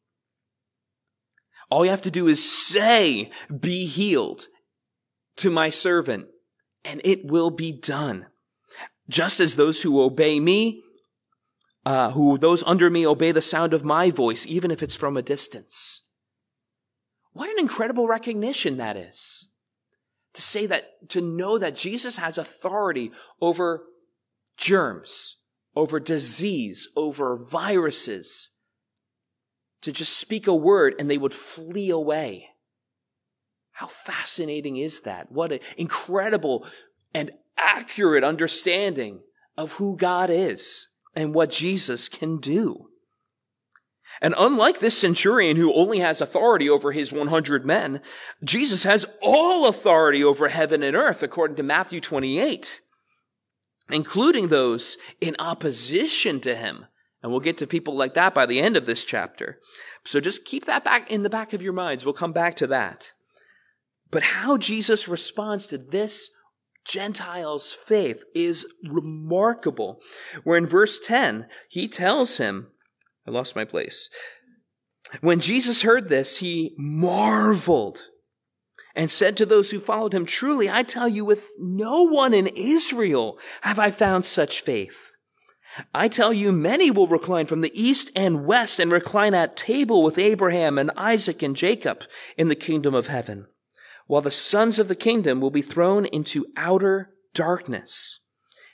All 1.69 1.85
you 1.85 1.91
have 1.91 2.01
to 2.01 2.11
do 2.11 2.27
is 2.27 2.43
say, 2.43 3.31
be 3.57 3.85
healed 3.85 4.47
to 5.37 5.49
my 5.49 5.69
servant, 5.69 6.27
and 6.83 6.99
it 7.05 7.25
will 7.25 7.49
be 7.49 7.71
done. 7.71 8.27
Just 9.09 9.39
as 9.39 9.55
those 9.55 9.81
who 9.81 10.01
obey 10.01 10.39
me, 10.39 10.83
uh, 11.85 12.11
who 12.11 12.37
those 12.37 12.63
under 12.63 12.89
me 12.89 13.07
obey 13.07 13.31
the 13.31 13.41
sound 13.41 13.73
of 13.73 13.85
my 13.85 14.11
voice, 14.11 14.45
even 14.45 14.69
if 14.69 14.83
it's 14.83 14.95
from 14.95 15.15
a 15.15 15.21
distance. 15.21 16.07
What 17.33 17.49
an 17.49 17.59
incredible 17.59 18.07
recognition 18.07 18.77
that 18.77 18.97
is. 18.97 19.49
To 20.33 20.41
say 20.41 20.65
that, 20.67 21.09
to 21.09 21.21
know 21.21 21.57
that 21.57 21.75
Jesus 21.75 22.17
has 22.17 22.37
authority 22.37 23.11
over 23.41 23.83
germs, 24.57 25.37
over 25.75 25.99
disease, 25.99 26.87
over 26.95 27.35
viruses, 27.35 28.51
to 29.81 29.91
just 29.91 30.17
speak 30.17 30.47
a 30.47 30.55
word 30.55 30.95
and 30.99 31.09
they 31.09 31.17
would 31.17 31.33
flee 31.33 31.89
away. 31.89 32.47
How 33.71 33.87
fascinating 33.87 34.77
is 34.77 35.01
that? 35.01 35.31
What 35.31 35.51
an 35.51 35.59
incredible 35.77 36.65
and 37.13 37.31
accurate 37.57 38.23
understanding 38.23 39.21
of 39.57 39.73
who 39.73 39.97
God 39.97 40.29
is 40.29 40.89
and 41.15 41.33
what 41.33 41.51
Jesus 41.51 42.07
can 42.07 42.37
do. 42.37 42.90
And 44.19 44.35
unlike 44.37 44.79
this 44.79 44.97
centurion 44.97 45.57
who 45.57 45.73
only 45.73 45.99
has 45.99 46.21
authority 46.21 46.69
over 46.69 46.91
his 46.91 47.13
100 47.13 47.65
men, 47.65 48.01
Jesus 48.43 48.83
has 48.83 49.05
all 49.21 49.67
authority 49.67 50.23
over 50.23 50.49
heaven 50.49 50.83
and 50.83 50.95
earth, 50.95 51.23
according 51.23 51.57
to 51.57 51.63
Matthew 51.63 52.01
28, 52.01 52.81
including 53.91 54.47
those 54.47 54.97
in 55.19 55.35
opposition 55.39 56.39
to 56.41 56.55
him. 56.55 56.85
And 57.23 57.31
we'll 57.31 57.41
get 57.41 57.57
to 57.59 57.67
people 57.67 57.95
like 57.95 58.15
that 58.15 58.33
by 58.33 58.45
the 58.45 58.59
end 58.59 58.75
of 58.75 58.85
this 58.85 59.05
chapter. 59.05 59.59
So 60.03 60.19
just 60.19 60.45
keep 60.45 60.65
that 60.65 60.83
back 60.83 61.11
in 61.11 61.23
the 61.23 61.29
back 61.29 61.53
of 61.53 61.61
your 61.61 61.73
minds. 61.73 62.03
We'll 62.03 62.13
come 62.13 62.33
back 62.33 62.55
to 62.57 62.67
that. 62.67 63.11
But 64.09 64.23
how 64.23 64.57
Jesus 64.57 65.07
responds 65.07 65.67
to 65.67 65.77
this 65.77 66.31
Gentiles' 66.83 67.73
faith 67.73 68.23
is 68.33 68.65
remarkable. 68.83 70.01
Where 70.43 70.57
in 70.57 70.65
verse 70.65 70.99
10, 70.99 71.47
he 71.69 71.87
tells 71.87 72.37
him, 72.37 72.71
I 73.31 73.33
lost 73.33 73.55
my 73.55 73.65
place. 73.65 74.09
When 75.21 75.39
Jesus 75.39 75.81
heard 75.81 76.09
this, 76.09 76.37
he 76.37 76.75
marveled 76.77 78.07
and 78.93 79.09
said 79.09 79.37
to 79.37 79.45
those 79.45 79.71
who 79.71 79.79
followed 79.79 80.13
him, 80.13 80.25
Truly, 80.25 80.69
I 80.69 80.83
tell 80.83 81.07
you, 81.07 81.23
with 81.23 81.49
no 81.57 82.07
one 82.07 82.33
in 82.33 82.47
Israel 82.47 83.39
have 83.61 83.79
I 83.79 83.89
found 83.91 84.25
such 84.25 84.61
faith. 84.61 85.11
I 85.95 86.09
tell 86.09 86.33
you, 86.33 86.51
many 86.51 86.91
will 86.91 87.07
recline 87.07 87.45
from 87.45 87.61
the 87.61 87.71
east 87.81 88.11
and 88.15 88.45
west 88.45 88.79
and 88.79 88.91
recline 88.91 89.33
at 89.33 89.55
table 89.55 90.03
with 90.03 90.17
Abraham 90.17 90.77
and 90.77 90.91
Isaac 90.97 91.41
and 91.41 91.55
Jacob 91.55 92.03
in 92.37 92.49
the 92.49 92.55
kingdom 92.55 92.93
of 92.93 93.07
heaven, 93.07 93.47
while 94.07 94.21
the 94.21 94.31
sons 94.31 94.79
of 94.79 94.89
the 94.89 94.95
kingdom 94.95 95.39
will 95.39 95.51
be 95.51 95.61
thrown 95.61 96.05
into 96.05 96.47
outer 96.57 97.11
darkness, 97.33 98.19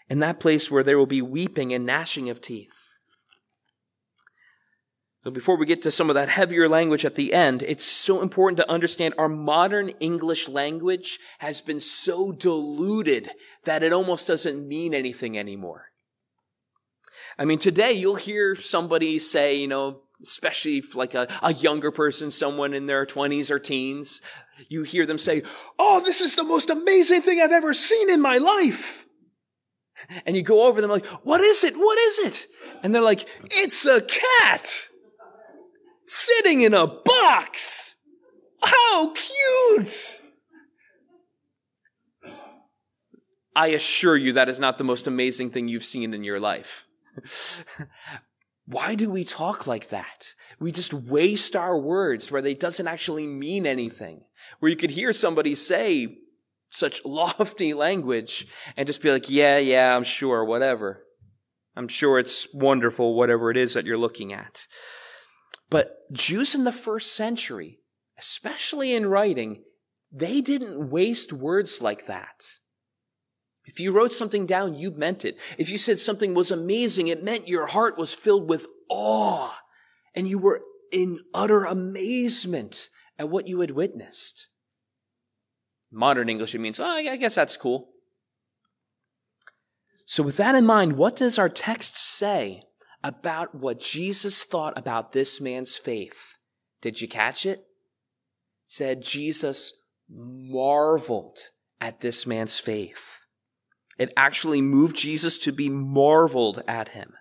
in 0.09 0.19
that 0.19 0.39
place 0.39 0.71
where 0.71 0.83
there 0.83 0.97
will 0.97 1.05
be 1.05 1.21
weeping 1.21 1.71
and 1.71 1.85
gnashing 1.85 2.29
of 2.29 2.41
teeth. 2.41 2.96
Before 5.31 5.57
we 5.57 5.65
get 5.65 5.81
to 5.83 5.91
some 5.91 6.09
of 6.09 6.13
that 6.13 6.29
heavier 6.29 6.69
language 6.69 7.03
at 7.03 7.15
the 7.15 7.33
end, 7.33 7.63
it's 7.63 7.85
so 7.85 8.21
important 8.21 8.57
to 8.57 8.71
understand 8.71 9.13
our 9.17 9.29
modern 9.29 9.89
English 9.99 10.47
language 10.47 11.19
has 11.39 11.61
been 11.61 11.79
so 11.79 12.31
diluted 12.31 13.31
that 13.65 13.83
it 13.83 13.93
almost 13.93 14.27
doesn't 14.27 14.67
mean 14.67 14.93
anything 14.93 15.37
anymore. 15.37 15.87
I 17.37 17.45
mean, 17.45 17.59
today 17.59 17.93
you'll 17.93 18.15
hear 18.15 18.55
somebody 18.55 19.19
say, 19.19 19.55
you 19.55 19.67
know, 19.67 20.01
especially 20.21 20.81
like 20.95 21.13
a, 21.13 21.27
a 21.43 21.53
younger 21.53 21.91
person, 21.91 22.31
someone 22.31 22.73
in 22.73 22.85
their 22.85 23.05
20s 23.05 23.51
or 23.51 23.59
teens, 23.59 24.21
you 24.69 24.83
hear 24.83 25.05
them 25.05 25.17
say, 25.17 25.43
Oh, 25.77 26.01
this 26.03 26.21
is 26.21 26.35
the 26.35 26.43
most 26.43 26.69
amazing 26.69 27.21
thing 27.21 27.39
I've 27.39 27.51
ever 27.51 27.73
seen 27.73 28.09
in 28.09 28.21
my 28.21 28.37
life. 28.37 29.05
And 30.25 30.35
you 30.35 30.41
go 30.41 30.67
over 30.67 30.81
them 30.81 30.89
like, 30.89 31.05
What 31.05 31.41
is 31.41 31.63
it? 31.63 31.75
What 31.75 31.99
is 31.99 32.19
it? 32.19 32.47
And 32.81 32.93
they're 32.93 33.01
like, 33.01 33.27
It's 33.51 33.85
a 33.85 34.01
cat 34.01 34.87
sitting 36.07 36.61
in 36.61 36.73
a 36.73 36.87
box. 36.87 37.95
How 38.63 39.13
cute! 39.13 40.21
I 43.55 43.67
assure 43.69 44.15
you 44.15 44.33
that 44.33 44.49
is 44.49 44.59
not 44.59 44.77
the 44.77 44.83
most 44.83 45.07
amazing 45.07 45.49
thing 45.49 45.67
you've 45.67 45.83
seen 45.83 46.13
in 46.13 46.23
your 46.23 46.39
life. 46.39 46.87
Why 48.65 48.95
do 48.95 49.09
we 49.09 49.23
talk 49.23 49.65
like 49.65 49.89
that? 49.89 50.35
We 50.59 50.71
just 50.71 50.93
waste 50.93 51.55
our 51.55 51.79
words 51.79 52.31
where 52.31 52.41
they 52.41 52.53
doesn't 52.53 52.87
actually 52.87 53.25
mean 53.25 53.65
anything. 53.65 54.25
Where 54.59 54.69
you 54.69 54.75
could 54.75 54.91
hear 54.91 55.13
somebody 55.13 55.55
say 55.55 56.17
such 56.69 57.03
lofty 57.05 57.73
language 57.73 58.45
and 58.75 58.85
just 58.85 59.01
be 59.01 59.11
like, 59.11 59.29
yeah, 59.29 59.57
yeah, 59.57 59.95
I'm 59.95 60.03
sure, 60.03 60.43
whatever. 60.43 61.03
I'm 61.75 61.87
sure 61.87 62.19
it's 62.19 62.47
wonderful, 62.53 63.15
whatever 63.15 63.49
it 63.49 63.57
is 63.57 63.73
that 63.73 63.85
you're 63.85 63.97
looking 63.97 64.33
at. 64.33 64.67
But 65.69 66.11
Jews 66.11 66.55
in 66.55 66.63
the 66.63 66.71
first 66.71 67.15
century, 67.15 67.79
especially 68.17 68.93
in 68.93 69.05
writing, 69.05 69.63
they 70.11 70.41
didn't 70.41 70.89
waste 70.89 71.33
words 71.33 71.81
like 71.81 72.05
that. 72.05 72.59
If 73.65 73.81
you 73.81 73.91
wrote 73.91 74.13
something 74.13 74.45
down, 74.45 74.75
you 74.75 74.91
meant 74.91 75.25
it. 75.25 75.37
If 75.57 75.69
you 75.69 75.77
said 75.77 75.99
something 75.99 76.33
was 76.33 76.51
amazing, 76.51 77.07
it 77.07 77.21
meant 77.21 77.49
your 77.49 77.67
heart 77.67 77.97
was 77.97 78.13
filled 78.13 78.49
with 78.49 78.65
awe 78.89 79.57
and 80.15 80.27
you 80.27 80.39
were 80.39 80.61
in 80.91 81.19
utter 81.33 81.65
amazement 81.65 82.89
at 83.19 83.29
what 83.29 83.47
you 83.47 83.59
had 83.59 83.71
witnessed. 83.71 84.47
Modern 85.91 86.29
English, 86.29 86.55
it 86.55 86.59
means, 86.59 86.79
oh, 86.79 86.85
I 86.85 87.17
guess 87.17 87.35
that's 87.35 87.57
cool. 87.57 87.89
So, 90.05 90.23
with 90.23 90.37
that 90.37 90.55
in 90.55 90.65
mind, 90.65 90.93
what 90.93 91.17
does 91.17 91.37
our 91.37 91.49
text 91.49 91.97
say 91.97 92.63
about 93.03 93.55
what 93.55 93.79
Jesus 93.79 94.43
thought 94.43 94.77
about 94.77 95.11
this 95.11 95.39
man's 95.39 95.75
faith. 95.75 96.37
Did 96.81 97.01
you 97.01 97.07
catch 97.07 97.45
it? 97.45 97.59
it 97.59 97.65
said 98.65 99.01
Jesus 99.01 99.73
marveled 100.09 101.37
at 101.79 102.01
this 102.01 102.25
man's 102.25 102.59
faith. 102.59 103.21
It 103.97 104.13
actually 104.15 104.61
moved 104.61 104.95
Jesus 104.95 105.37
to 105.39 105.51
be 105.51 105.69
marveled 105.69 106.63
at 106.67 106.89
him. 106.89 107.13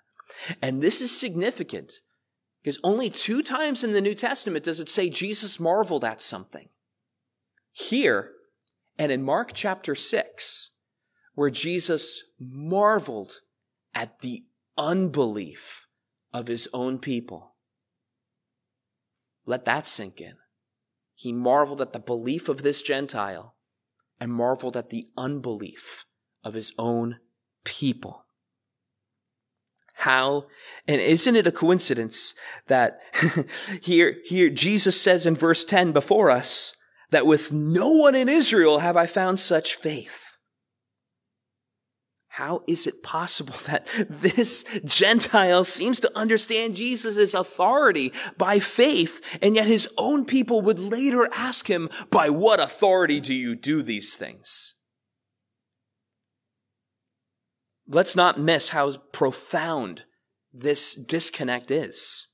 And 0.61 0.83
this 0.83 1.01
is 1.01 1.17
significant 1.17 1.93
because 2.63 2.81
only 2.83 3.11
two 3.11 3.43
times 3.43 3.85
in 3.85 3.93
the 3.93 4.01
New 4.01 4.15
Testament 4.15 4.65
does 4.65 4.81
it 4.81 4.89
say 4.89 5.09
Jesus 5.09 5.61
marveled 5.61 6.05
at 6.05 6.21
something. 6.21 6.69
Here 7.73 8.33
and 8.99 9.13
in 9.13 9.23
Mark 9.23 9.53
chapter 9.55 9.95
6, 9.95 10.73
where 11.35 11.51
Jesus 11.51 12.25
marveled 12.41 13.41
at 13.95 14.21
the 14.21 14.46
unbelief 14.77 15.87
of 16.33 16.49
his 16.49 16.69
own 16.73 16.99
people. 16.99 17.55
Let 19.47 19.65
that 19.65 19.87
sink 19.87 20.21
in. 20.21 20.35
He 21.15 21.33
marveled 21.33 21.81
at 21.81 21.93
the 21.93 21.99
belief 21.99 22.49
of 22.49 22.63
this 22.63 22.83
Gentile 22.83 23.55
and 24.21 24.33
marveled 24.33 24.77
at 24.77 24.91
the 24.91 25.07
unbelief 25.17 26.05
of 26.45 26.55
his 26.55 26.73
own 26.79 27.19
people. 27.65 28.25
How, 29.95 30.47
and 30.87 31.01
isn't 31.01 31.37
it 31.37 31.47
a 31.47 31.53
coincidence 31.53 32.35
that 32.67 33.01
here, 33.83 34.17
here 34.25 34.51
Jesus 34.51 35.01
says 35.01 35.25
in 35.25 35.37
verse 35.37 35.65
10 35.65 35.93
before 35.93 36.31
us 36.31 36.77
that 37.11 37.27
with 37.27 37.51
no 37.51 37.91
one 37.91 38.15
in 38.15 38.29
Israel 38.29 38.81
have 38.81 38.97
I 38.97 39.07
found 39.07 39.41
such 39.41 39.75
faith. 39.75 40.26
How 42.37 42.63
is 42.67 42.87
it 42.87 43.03
possible 43.03 43.55
that 43.67 43.89
this 44.11 44.63
Gentile 44.85 45.65
seems 45.65 46.01
to 46.01 46.13
understand 46.15 46.77
Jesus' 46.77 47.33
authority 47.33 48.13
by 48.37 48.59
faith, 48.59 49.23
and 49.41 49.57
yet 49.57 49.67
his 49.67 49.89
own 49.97 50.27
people 50.27 50.61
would 50.61 50.79
later 50.79 51.27
ask 51.35 51.71
him, 51.71 51.89
by 52.11 52.29
what 52.29 52.61
authority 52.61 53.21
do 53.21 53.33
you 53.33 53.55
do 53.55 53.83
these 53.83 54.17
things? 54.17 54.75
Let's 57.89 58.15
not 58.15 58.39
miss 58.39 58.69
how 58.69 58.99
profound 59.15 60.05
this 60.53 60.95
disconnect 60.95 61.71
is. 61.71 62.27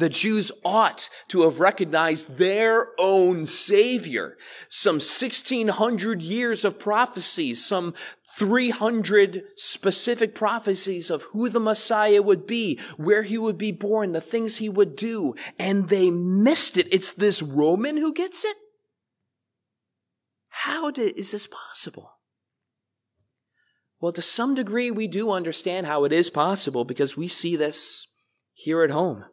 The 0.00 0.08
Jews 0.08 0.50
ought 0.64 1.10
to 1.28 1.42
have 1.42 1.60
recognized 1.60 2.38
their 2.38 2.88
own 2.98 3.44
Savior. 3.44 4.38
Some 4.70 4.94
1600 4.94 6.22
years 6.22 6.64
of 6.64 6.78
prophecies, 6.78 7.62
some 7.62 7.92
300 8.30 9.42
specific 9.56 10.34
prophecies 10.34 11.10
of 11.10 11.24
who 11.24 11.50
the 11.50 11.60
Messiah 11.60 12.22
would 12.22 12.46
be, 12.46 12.80
where 12.96 13.24
he 13.24 13.36
would 13.36 13.58
be 13.58 13.72
born, 13.72 14.12
the 14.12 14.22
things 14.22 14.56
he 14.56 14.70
would 14.70 14.96
do, 14.96 15.34
and 15.58 15.90
they 15.90 16.10
missed 16.10 16.78
it. 16.78 16.88
It's 16.90 17.12
this 17.12 17.42
Roman 17.42 17.98
who 17.98 18.14
gets 18.14 18.42
it? 18.42 18.56
How 20.48 20.90
did, 20.90 21.14
is 21.18 21.32
this 21.32 21.46
possible? 21.46 22.12
Well, 24.00 24.12
to 24.12 24.22
some 24.22 24.54
degree, 24.54 24.90
we 24.90 25.08
do 25.08 25.30
understand 25.30 25.86
how 25.86 26.04
it 26.04 26.12
is 26.12 26.30
possible 26.30 26.86
because 26.86 27.18
we 27.18 27.28
see 27.28 27.54
this 27.54 28.08
here 28.54 28.82
at 28.82 28.90
home. 28.90 29.26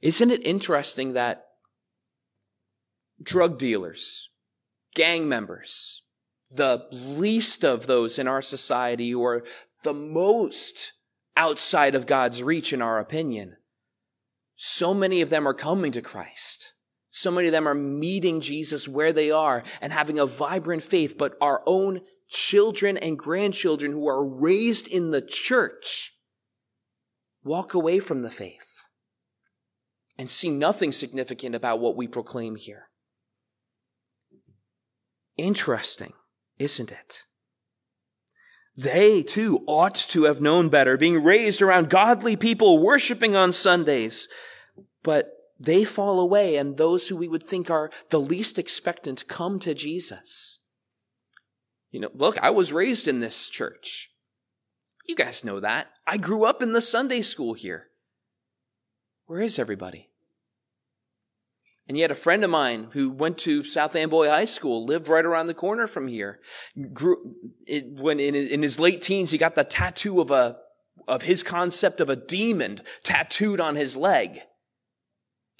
Isn't 0.00 0.30
it 0.30 0.46
interesting 0.46 1.12
that 1.12 1.44
drug 3.22 3.58
dealers, 3.58 4.30
gang 4.94 5.28
members, 5.28 6.02
the 6.50 6.86
least 6.90 7.64
of 7.64 7.86
those 7.86 8.18
in 8.18 8.28
our 8.28 8.42
society 8.42 9.10
who 9.10 9.24
are 9.24 9.44
the 9.82 9.94
most 9.94 10.92
outside 11.36 11.94
of 11.94 12.06
God's 12.06 12.42
reach, 12.42 12.72
in 12.72 12.80
our 12.80 12.98
opinion, 12.98 13.56
so 14.56 14.94
many 14.94 15.20
of 15.20 15.30
them 15.30 15.48
are 15.48 15.54
coming 15.54 15.92
to 15.92 16.02
Christ. 16.02 16.74
So 17.10 17.30
many 17.30 17.48
of 17.48 17.52
them 17.52 17.68
are 17.68 17.74
meeting 17.74 18.40
Jesus 18.40 18.88
where 18.88 19.12
they 19.12 19.30
are 19.30 19.62
and 19.80 19.92
having 19.92 20.18
a 20.18 20.26
vibrant 20.26 20.82
faith, 20.82 21.16
but 21.16 21.36
our 21.40 21.62
own 21.66 22.00
children 22.28 22.96
and 22.96 23.18
grandchildren 23.18 23.92
who 23.92 24.08
are 24.08 24.26
raised 24.26 24.88
in 24.88 25.10
the 25.10 25.22
church 25.22 26.16
walk 27.44 27.74
away 27.74 28.00
from 28.00 28.22
the 28.22 28.30
faith 28.30 28.73
and 30.18 30.30
see 30.30 30.50
nothing 30.50 30.92
significant 30.92 31.54
about 31.54 31.80
what 31.80 31.96
we 31.96 32.06
proclaim 32.06 32.56
here. 32.56 32.88
Interesting, 35.36 36.12
isn't 36.58 36.92
it? 36.92 37.24
They 38.76 39.22
too 39.22 39.62
ought 39.66 39.94
to 39.94 40.24
have 40.24 40.40
known 40.40 40.68
better, 40.68 40.96
being 40.96 41.22
raised 41.22 41.62
around 41.62 41.90
godly 41.90 42.36
people, 42.36 42.78
worshiping 42.78 43.36
on 43.36 43.52
Sundays. 43.52 44.28
But 45.02 45.30
they 45.58 45.84
fall 45.84 46.18
away, 46.18 46.56
and 46.56 46.76
those 46.76 47.08
who 47.08 47.16
we 47.16 47.28
would 47.28 47.46
think 47.46 47.70
are 47.70 47.90
the 48.10 48.20
least 48.20 48.58
expectant 48.58 49.28
come 49.28 49.58
to 49.60 49.74
Jesus. 49.74 50.60
You 51.90 52.00
know, 52.00 52.10
look, 52.14 52.36
I 52.42 52.50
was 52.50 52.72
raised 52.72 53.06
in 53.06 53.20
this 53.20 53.48
church. 53.48 54.10
You 55.06 55.14
guys 55.14 55.44
know 55.44 55.60
that. 55.60 55.88
I 56.06 56.16
grew 56.16 56.44
up 56.44 56.60
in 56.60 56.72
the 56.72 56.80
Sunday 56.80 57.20
school 57.20 57.54
here. 57.54 57.88
Where 59.26 59.40
is 59.40 59.58
everybody? 59.58 60.10
And 61.86 61.98
yet, 61.98 62.10
a 62.10 62.14
friend 62.14 62.42
of 62.42 62.50
mine 62.50 62.88
who 62.92 63.10
went 63.10 63.36
to 63.38 63.62
South 63.62 63.94
Amboy 63.94 64.28
High 64.28 64.46
School 64.46 64.86
lived 64.86 65.08
right 65.08 65.24
around 65.24 65.48
the 65.48 65.54
corner 65.54 65.86
from 65.86 66.08
here. 66.08 66.40
Grew, 66.94 67.34
it, 67.66 68.00
when 68.00 68.20
in, 68.20 68.34
in 68.34 68.62
his 68.62 68.80
late 68.80 69.02
teens, 69.02 69.30
he 69.30 69.38
got 69.38 69.54
the 69.54 69.64
tattoo 69.64 70.20
of 70.20 70.30
a 70.30 70.56
of 71.06 71.22
his 71.22 71.42
concept 71.42 72.00
of 72.00 72.08
a 72.08 72.16
demon 72.16 72.80
tattooed 73.02 73.60
on 73.60 73.76
his 73.76 73.96
leg. 73.96 74.40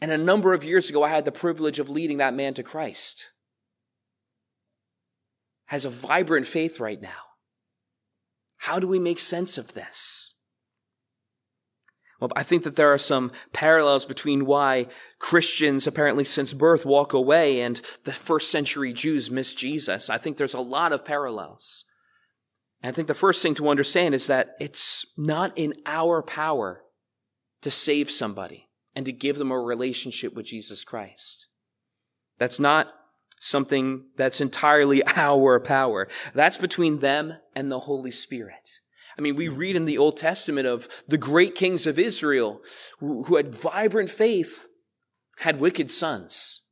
And 0.00 0.11
a 0.11 0.18
number 0.18 0.54
of 0.54 0.64
years 0.64 0.88
ago, 0.88 1.02
I 1.02 1.11
had 1.11 1.25
the 1.25 1.33
privilege 1.33 1.78
of 1.78 1.90
leading 1.90 2.18
that 2.18 2.35
man 2.35 2.54
to 2.54 2.62
Christ. 2.62 3.33
Has 5.66 5.85
a 5.85 5.90
vibrant 5.90 6.47
faith 6.47 6.80
right 6.80 7.00
now. 7.00 7.11
How 8.59 8.78
do 8.78 8.88
we 8.88 8.99
make 8.99 9.18
sense 9.18 9.59
of 9.59 9.75
this? 9.75 10.34
Well, 12.21 12.30
I 12.37 12.42
think 12.42 12.62
that 12.62 12.76
there 12.76 12.92
are 12.92 12.99
some 12.99 13.33
parallels 13.52 14.04
between 14.04 14.47
why 14.47 14.87
Christians, 15.18 15.87
apparently 15.87 16.25
since 16.25 16.52
birth, 16.52 16.87
walk 16.87 17.12
away 17.12 17.61
and 17.61 17.80
the 18.04 18.12
first 18.12 18.50
century 18.50 18.92
Jews 18.92 19.30
miss 19.30 19.52
Jesus. 19.54 20.09
I 20.09 20.18
think 20.18 20.37
there's 20.37 20.54
a 20.54 20.61
lot 20.61 20.92
of 20.92 21.04
parallels. 21.04 21.85
And 22.83 22.90
I 22.90 22.94
think 22.94 23.09
the 23.09 23.14
first 23.14 23.42
thing 23.42 23.54
to 23.56 23.68
understand 23.68 24.14
is 24.14 24.26
that 24.28 24.54
it's 24.61 25.06
not 25.16 25.52
in 25.56 25.75
our 25.87 26.23
power 26.23 26.83
to 27.62 27.71
save 27.71 28.11
somebody 28.11 28.68
and 28.94 29.06
to 29.06 29.12
give 29.12 29.37
them 29.37 29.50
a 29.50 29.59
relationship 29.59 30.35
with 30.35 30.47
Jesus 30.47 30.85
Christ. 30.85 31.49
That's 32.38 32.61
not 32.61 32.92
something 33.40 34.04
that's 34.16 34.40
entirely 34.40 35.02
our 35.16 35.61
power. 35.61 36.09
That's 36.33 36.59
between 36.59 37.00
them 37.00 37.35
and 37.54 37.71
the 37.71 37.80
Holy 37.80 38.11
Spirit. 38.11 38.80
I 39.16 39.21
mean, 39.21 39.37
we 39.37 39.49
read 39.49 39.76
in 39.76 39.85
the 39.85 39.99
Old 39.99 40.16
Testament 40.16 40.66
of 40.66 40.88
the 41.06 41.18
great 41.18 41.54
kings 41.54 41.87
of 41.87 41.99
Israel 41.99 42.62
who, 42.99 43.37
had 43.37 43.54
vibrant 43.54 44.11
faith, 44.11 44.66
had 45.38 45.61
wicked 45.61 45.90
sons. 45.90 46.62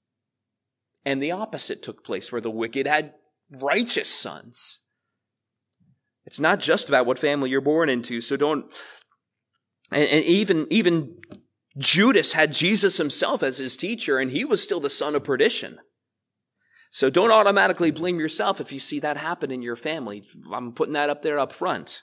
And 1.05 1.23
the 1.23 1.33
opposite 1.33 1.83
took 1.83 2.05
place, 2.05 2.31
where 2.31 2.41
the 2.41 2.51
wicked 2.51 2.87
had 2.87 3.15
righteous 3.51 4.09
sons. 4.09 4.87
It's 6.25 6.41
not 6.41 6.61
just 6.61 6.89
about 6.89 7.07
what 7.07 7.19
family 7.19 7.51
you're 7.51 7.61
born 7.61 7.89
into, 7.89 8.21
so 8.21 8.37
don't. 8.37 8.67
And, 9.91 10.09
and 10.09 10.25
even 10.25 10.67
even 10.71 11.17
Judas 11.77 12.35
had 12.35 12.53
Jesus 12.53 12.99
himself 12.99 13.43
as 13.43 13.59
his 13.59 13.77
teacher, 13.77 14.19
and 14.19 14.31
he 14.31 14.45
was 14.45 14.63
still 14.63 14.81
the 14.81 14.91
son 14.91 15.17
of 15.17 15.25
perdition. 15.25 15.79
So 16.91 17.09
don't 17.11 17.33
automatically 17.33 17.91
blame 17.91 18.21
yourself 18.21 18.61
if 18.61 18.71
you 18.73 18.79
see 18.79 19.01
that 19.01 19.17
happen 19.17 19.51
in 19.51 19.63
your 19.63 19.77
family. 19.77 20.23
I'm 20.53 20.73
putting 20.73 20.93
that 20.93 21.11
up 21.11 21.23
there 21.23 21.39
up 21.39 21.53
front. 21.53 22.03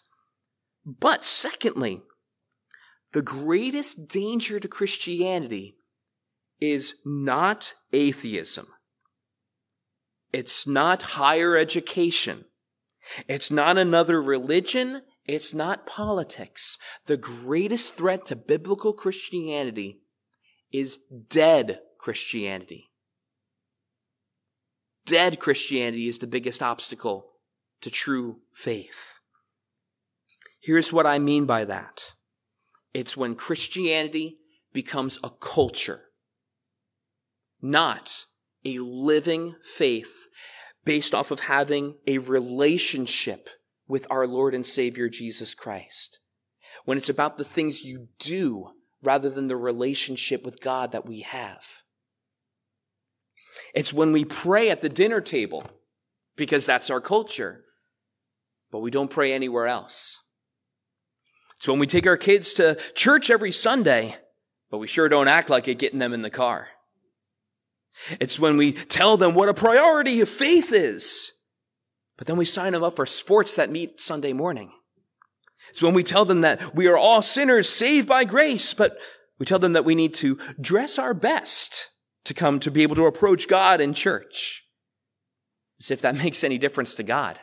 But 0.97 1.23
secondly, 1.23 2.01
the 3.11 3.21
greatest 3.21 4.07
danger 4.07 4.59
to 4.59 4.67
Christianity 4.67 5.75
is 6.59 6.95
not 7.05 7.75
atheism. 7.93 8.67
It's 10.33 10.65
not 10.65 11.01
higher 11.03 11.55
education. 11.55 12.45
It's 13.27 13.51
not 13.51 13.77
another 13.77 14.19
religion. 14.19 15.03
It's 15.25 15.53
not 15.53 15.85
politics. 15.85 16.79
The 17.05 17.17
greatest 17.17 17.93
threat 17.93 18.25
to 18.25 18.35
biblical 18.35 18.93
Christianity 18.93 20.01
is 20.71 20.97
dead 21.29 21.81
Christianity. 21.99 22.89
Dead 25.05 25.39
Christianity 25.39 26.07
is 26.07 26.17
the 26.17 26.27
biggest 26.27 26.63
obstacle 26.63 27.31
to 27.81 27.91
true 27.91 28.39
faith. 28.53 29.18
Here's 30.59 30.91
what 30.91 31.05
I 31.05 31.19
mean 31.19 31.45
by 31.45 31.65
that. 31.65 32.13
It's 32.93 33.15
when 33.15 33.35
Christianity 33.35 34.39
becomes 34.73 35.19
a 35.23 35.29
culture, 35.29 36.01
not 37.61 38.25
a 38.65 38.79
living 38.79 39.55
faith 39.63 40.27
based 40.85 41.13
off 41.13 41.31
of 41.31 41.41
having 41.41 41.95
a 42.07 42.17
relationship 42.17 43.49
with 43.87 44.05
our 44.09 44.27
Lord 44.27 44.53
and 44.53 44.65
Savior 44.65 45.09
Jesus 45.09 45.53
Christ. 45.53 46.19
When 46.85 46.97
it's 46.97 47.09
about 47.09 47.37
the 47.37 47.43
things 47.43 47.83
you 47.83 48.07
do 48.19 48.71
rather 49.03 49.29
than 49.29 49.47
the 49.47 49.57
relationship 49.57 50.43
with 50.43 50.61
God 50.61 50.91
that 50.91 51.05
we 51.05 51.21
have. 51.21 51.83
It's 53.73 53.93
when 53.93 54.11
we 54.11 54.25
pray 54.25 54.69
at 54.69 54.81
the 54.81 54.89
dinner 54.89 55.21
table 55.21 55.63
because 56.35 56.65
that's 56.65 56.89
our 56.89 57.01
culture, 57.01 57.63
but 58.71 58.79
we 58.79 58.91
don't 58.91 59.11
pray 59.11 59.33
anywhere 59.33 59.67
else. 59.67 60.19
It's 61.59 61.67
when 61.67 61.79
we 61.79 61.87
take 61.87 62.07
our 62.07 62.15
kids 62.15 62.53
to 62.53 62.75
church 62.95 63.29
every 63.29 63.51
Sunday, 63.51 64.15
but 64.71 64.77
we 64.77 64.87
sure 64.87 65.09
don't 65.09 65.27
act 65.27 65.49
like 65.49 65.67
it 65.67 65.77
getting 65.77 65.99
them 65.99 66.13
in 66.13 66.21
the 66.21 66.29
car. 66.29 66.69
It's 68.21 68.39
when 68.39 68.55
we 68.55 68.71
tell 68.71 69.17
them 69.17 69.33
what 69.33 69.49
a 69.49 69.53
priority 69.53 70.21
of 70.21 70.29
faith 70.29 70.71
is, 70.71 71.33
but 72.17 72.27
then 72.27 72.37
we 72.37 72.45
sign 72.45 72.71
them 72.71 72.83
up 72.83 72.95
for 72.95 73.05
sports 73.05 73.57
that 73.57 73.69
meet 73.69 73.99
Sunday 73.99 74.31
morning. 74.31 74.71
It's 75.69 75.81
when 75.83 75.93
we 75.93 76.01
tell 76.01 76.23
them 76.23 76.39
that 76.41 76.73
we 76.73 76.87
are 76.87 76.97
all 76.97 77.21
sinners 77.21 77.67
saved 77.67 78.07
by 78.07 78.23
grace, 78.23 78.73
but 78.73 78.97
we 79.37 79.45
tell 79.45 79.59
them 79.59 79.73
that 79.73 79.83
we 79.83 79.95
need 79.95 80.13
to 80.15 80.39
dress 80.61 80.97
our 80.97 81.13
best 81.13 81.91
to 82.23 82.33
come 82.33 82.61
to 82.61 82.71
be 82.71 82.83
able 82.83 82.95
to 82.95 83.05
approach 83.05 83.49
God 83.49 83.81
in 83.81 83.93
church. 83.93 84.65
As 85.81 85.91
if 85.91 85.99
that 86.03 86.15
makes 86.23 86.45
any 86.45 86.57
difference 86.57 86.95
to 86.95 87.03
God. 87.03 87.41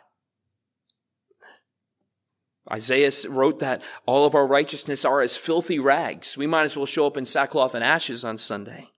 Isaiah 2.71 3.13
wrote 3.29 3.61
that 3.61 3.83
all 4.07 4.27
of 4.27 4.35
our 4.35 4.47
righteousness 4.47 5.05
are 5.05 5.21
as 5.21 5.37
filthy 5.37 5.79
rags. 5.79 6.37
We 6.37 6.47
might 6.47 6.65
as 6.65 6.77
well 6.77 6.87
show 6.87 7.07
up 7.07 7.17
in 7.17 7.25
sackcloth 7.25 7.75
and 7.75 7.85
ashes 7.85 8.25
on 8.25 8.39
Sunday. 8.39 8.89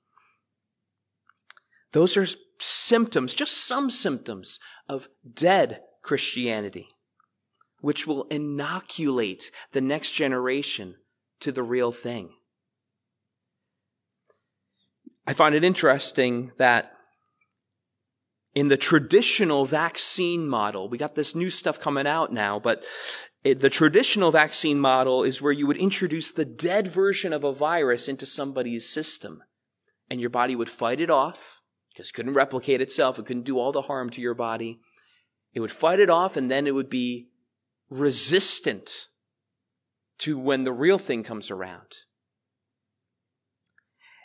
Those 1.92 2.16
are 2.16 2.26
symptoms, 2.60 3.34
just 3.34 3.56
some 3.66 3.90
symptoms 3.90 4.58
of 4.88 5.08
dead 5.34 5.80
Christianity, 6.02 6.88
which 7.80 8.06
will 8.06 8.24
inoculate 8.24 9.50
the 9.72 9.80
next 9.80 10.12
generation 10.12 10.96
to 11.40 11.52
the 11.52 11.62
real 11.62 11.92
thing. 11.92 12.30
I 15.26 15.34
find 15.34 15.54
it 15.54 15.62
interesting 15.62 16.52
that 16.56 16.92
in 18.54 18.68
the 18.68 18.76
traditional 18.76 19.66
vaccine 19.66 20.48
model, 20.48 20.88
we 20.88 20.98
got 20.98 21.14
this 21.14 21.34
new 21.34 21.50
stuff 21.50 21.78
coming 21.78 22.06
out 22.06 22.32
now, 22.32 22.58
but 22.58 22.82
it, 23.44 23.60
the 23.60 23.70
traditional 23.70 24.30
vaccine 24.30 24.80
model 24.80 25.22
is 25.22 25.40
where 25.40 25.52
you 25.52 25.66
would 25.66 25.76
introduce 25.76 26.30
the 26.30 26.44
dead 26.44 26.88
version 26.88 27.32
of 27.32 27.44
a 27.44 27.52
virus 27.52 28.08
into 28.08 28.26
somebody's 28.26 28.88
system 28.88 29.42
and 30.10 30.20
your 30.20 30.30
body 30.30 30.56
would 30.56 30.68
fight 30.68 31.00
it 31.00 31.10
off 31.10 31.62
because 31.90 32.08
it 32.08 32.14
couldn't 32.14 32.34
replicate 32.34 32.80
itself. 32.80 33.18
It 33.18 33.26
couldn't 33.26 33.44
do 33.44 33.58
all 33.58 33.72
the 33.72 33.82
harm 33.82 34.10
to 34.10 34.20
your 34.20 34.34
body. 34.34 34.80
It 35.52 35.60
would 35.60 35.70
fight 35.70 36.00
it 36.00 36.10
off 36.10 36.36
and 36.36 36.50
then 36.50 36.66
it 36.66 36.74
would 36.74 36.90
be 36.90 37.28
resistant 37.90 39.08
to 40.18 40.38
when 40.38 40.64
the 40.64 40.72
real 40.72 40.98
thing 40.98 41.22
comes 41.22 41.50
around. 41.50 41.98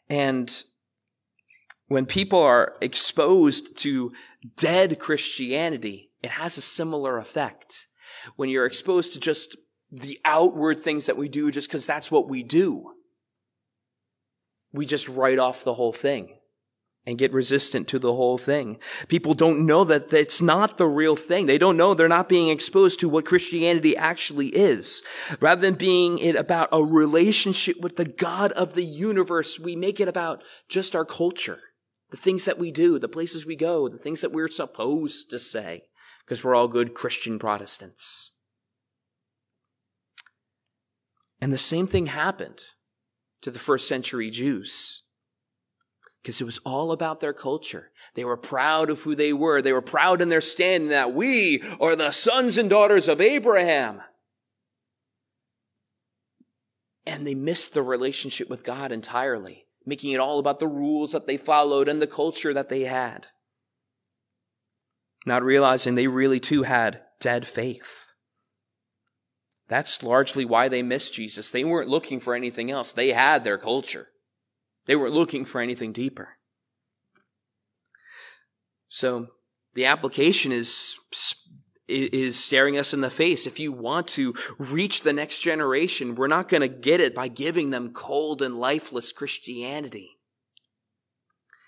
And 0.09 0.51
when 1.87 2.05
people 2.05 2.39
are 2.39 2.75
exposed 2.81 3.77
to 3.77 4.11
dead 4.57 4.99
Christianity, 4.99 6.11
it 6.21 6.31
has 6.31 6.57
a 6.57 6.61
similar 6.61 7.17
effect 7.17 7.87
when 8.35 8.49
you're 8.49 8.65
exposed 8.65 9.13
to 9.13 9.19
just 9.19 9.57
the 9.91 10.19
outward 10.25 10.79
things 10.79 11.05
that 11.05 11.17
we 11.17 11.29
do 11.29 11.51
just 11.51 11.69
because 11.69 11.85
that's 11.85 12.09
what 12.09 12.27
we 12.27 12.43
do. 12.43 12.93
We 14.71 14.85
just 14.85 15.07
write 15.07 15.39
off 15.39 15.63
the 15.63 15.75
whole 15.75 15.93
thing 15.93 16.37
and 17.05 17.17
get 17.17 17.33
resistant 17.33 17.87
to 17.89 17.99
the 17.99 18.13
whole 18.13 18.37
thing. 18.37 18.79
People 19.07 19.33
don't 19.33 19.65
know 19.65 19.83
that 19.83 20.11
it's 20.13 20.41
not 20.41 20.77
the 20.77 20.87
real 20.87 21.15
thing. 21.15 21.45
They 21.45 21.57
don't 21.57 21.77
know 21.77 21.93
they're 21.93 22.07
not 22.07 22.29
being 22.29 22.49
exposed 22.49 22.99
to 23.01 23.09
what 23.09 23.25
Christianity 23.25 23.95
actually 23.95 24.47
is. 24.47 25.03
Rather 25.39 25.61
than 25.61 25.75
being 25.75 26.17
it 26.17 26.35
about 26.35 26.69
a 26.71 26.83
relationship 26.83 27.79
with 27.81 27.97
the 27.97 28.05
God 28.05 28.51
of 28.53 28.73
the 28.73 28.85
universe, 28.85 29.59
we 29.59 29.75
make 29.75 29.99
it 29.99 30.07
about 30.07 30.43
just 30.69 30.95
our 30.95 31.05
culture, 31.05 31.59
the 32.09 32.17
things 32.17 32.45
that 32.45 32.57
we 32.57 32.71
do, 32.71 32.97
the 32.97 33.09
places 33.09 33.45
we 33.45 33.55
go, 33.55 33.89
the 33.89 33.97
things 33.97 34.21
that 34.21 34.31
we're 34.31 34.47
supposed 34.47 35.29
to 35.31 35.39
say. 35.39 35.83
Because 36.25 36.43
we're 36.43 36.55
all 36.55 36.67
good 36.67 36.93
Christian 36.93 37.39
Protestants. 37.39 38.31
And 41.41 41.51
the 41.51 41.57
same 41.57 41.87
thing 41.87 42.05
happened 42.07 42.61
to 43.41 43.51
the 43.51 43.59
first 43.59 43.87
century 43.87 44.29
Jews 44.29 45.03
because 46.21 46.39
it 46.39 46.45
was 46.45 46.59
all 46.59 46.93
about 46.93 47.19
their 47.19 47.33
culture. 47.33 47.91
They 48.15 48.23
were 48.23 48.37
proud 48.37 48.89
of 48.89 49.01
who 49.01 49.13
they 49.13 49.33
were. 49.33 49.61
They 49.61 49.73
were 49.73 49.81
proud 49.81 50.21
in 50.21 50.29
their 50.29 50.39
stand 50.39 50.89
that 50.89 51.13
we 51.13 51.61
are 51.81 51.97
the 51.97 52.11
sons 52.11 52.57
and 52.57 52.69
daughters 52.69 53.09
of 53.09 53.19
Abraham. 53.19 54.01
And 57.05 57.27
they 57.27 57.35
missed 57.35 57.73
the 57.73 57.81
relationship 57.81 58.49
with 58.49 58.63
God 58.63 58.93
entirely, 58.93 59.65
making 59.85 60.13
it 60.13 60.21
all 60.21 60.39
about 60.39 60.59
the 60.59 60.67
rules 60.67 61.11
that 61.11 61.27
they 61.27 61.35
followed 61.35 61.89
and 61.89 62.01
the 62.01 62.07
culture 62.07 62.53
that 62.53 62.69
they 62.69 62.83
had. 62.83 63.27
Not 65.25 65.43
realizing 65.43 65.95
they 65.95 66.07
really 66.07 66.39
too 66.39 66.63
had 66.63 67.01
dead 67.19 67.47
faith. 67.47 68.07
That's 69.67 70.03
largely 70.03 70.45
why 70.45 70.67
they 70.67 70.83
missed 70.83 71.13
Jesus. 71.13 71.49
They 71.49 71.63
weren't 71.63 71.89
looking 71.89 72.19
for 72.19 72.35
anything 72.35 72.69
else. 72.69 72.91
They 72.91 73.09
had 73.13 73.43
their 73.43 73.57
culture. 73.57 74.09
They 74.85 74.95
weren't 74.95 75.13
looking 75.13 75.45
for 75.45 75.61
anything 75.61 75.93
deeper. 75.93 76.37
So 78.89 79.27
the 79.73 79.85
application 79.85 80.51
is, 80.51 80.97
is 81.87 82.43
staring 82.43 82.77
us 82.77 82.93
in 82.93 83.01
the 83.01 83.09
face. 83.09 83.47
If 83.47 83.59
you 83.59 83.71
want 83.71 84.07
to 84.09 84.35
reach 84.59 85.01
the 85.01 85.13
next 85.13 85.39
generation, 85.39 86.15
we're 86.15 86.27
not 86.27 86.49
going 86.49 86.61
to 86.61 86.67
get 86.67 86.99
it 86.99 87.15
by 87.15 87.29
giving 87.29 87.69
them 87.69 87.93
cold 87.93 88.41
and 88.41 88.59
lifeless 88.59 89.11
Christianity. 89.11 90.17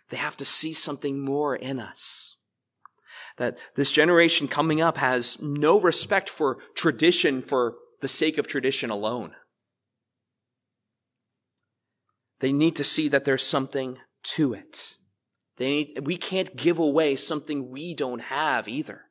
They 0.10 0.18
have 0.18 0.38
to 0.38 0.46
see 0.46 0.74
something 0.74 1.20
more 1.20 1.56
in 1.56 1.80
us 1.80 2.38
that 3.38 3.58
this 3.76 3.92
generation 3.92 4.48
coming 4.48 4.82
up 4.82 4.98
has 4.98 5.42
no 5.42 5.80
respect 5.80 6.30
for 6.30 6.58
tradition 6.76 7.42
for 7.42 7.76
the 8.02 8.08
sake 8.08 8.38
of 8.38 8.48
tradition 8.48 8.90
alone. 8.90 9.34
They 12.40 12.52
need 12.52 12.76
to 12.76 12.84
see 12.84 13.08
that 13.10 13.26
there's 13.26 13.44
something 13.44 13.98
to 14.36 14.54
it. 14.54 14.98
They 15.58 15.70
need, 15.70 16.06
we 16.06 16.18
can't 16.18 16.56
give 16.56 16.80
away 16.80 17.16
something 17.16 17.70
we 17.70 17.94
don't 17.94 18.22
have 18.24 18.68
either. 18.68 19.02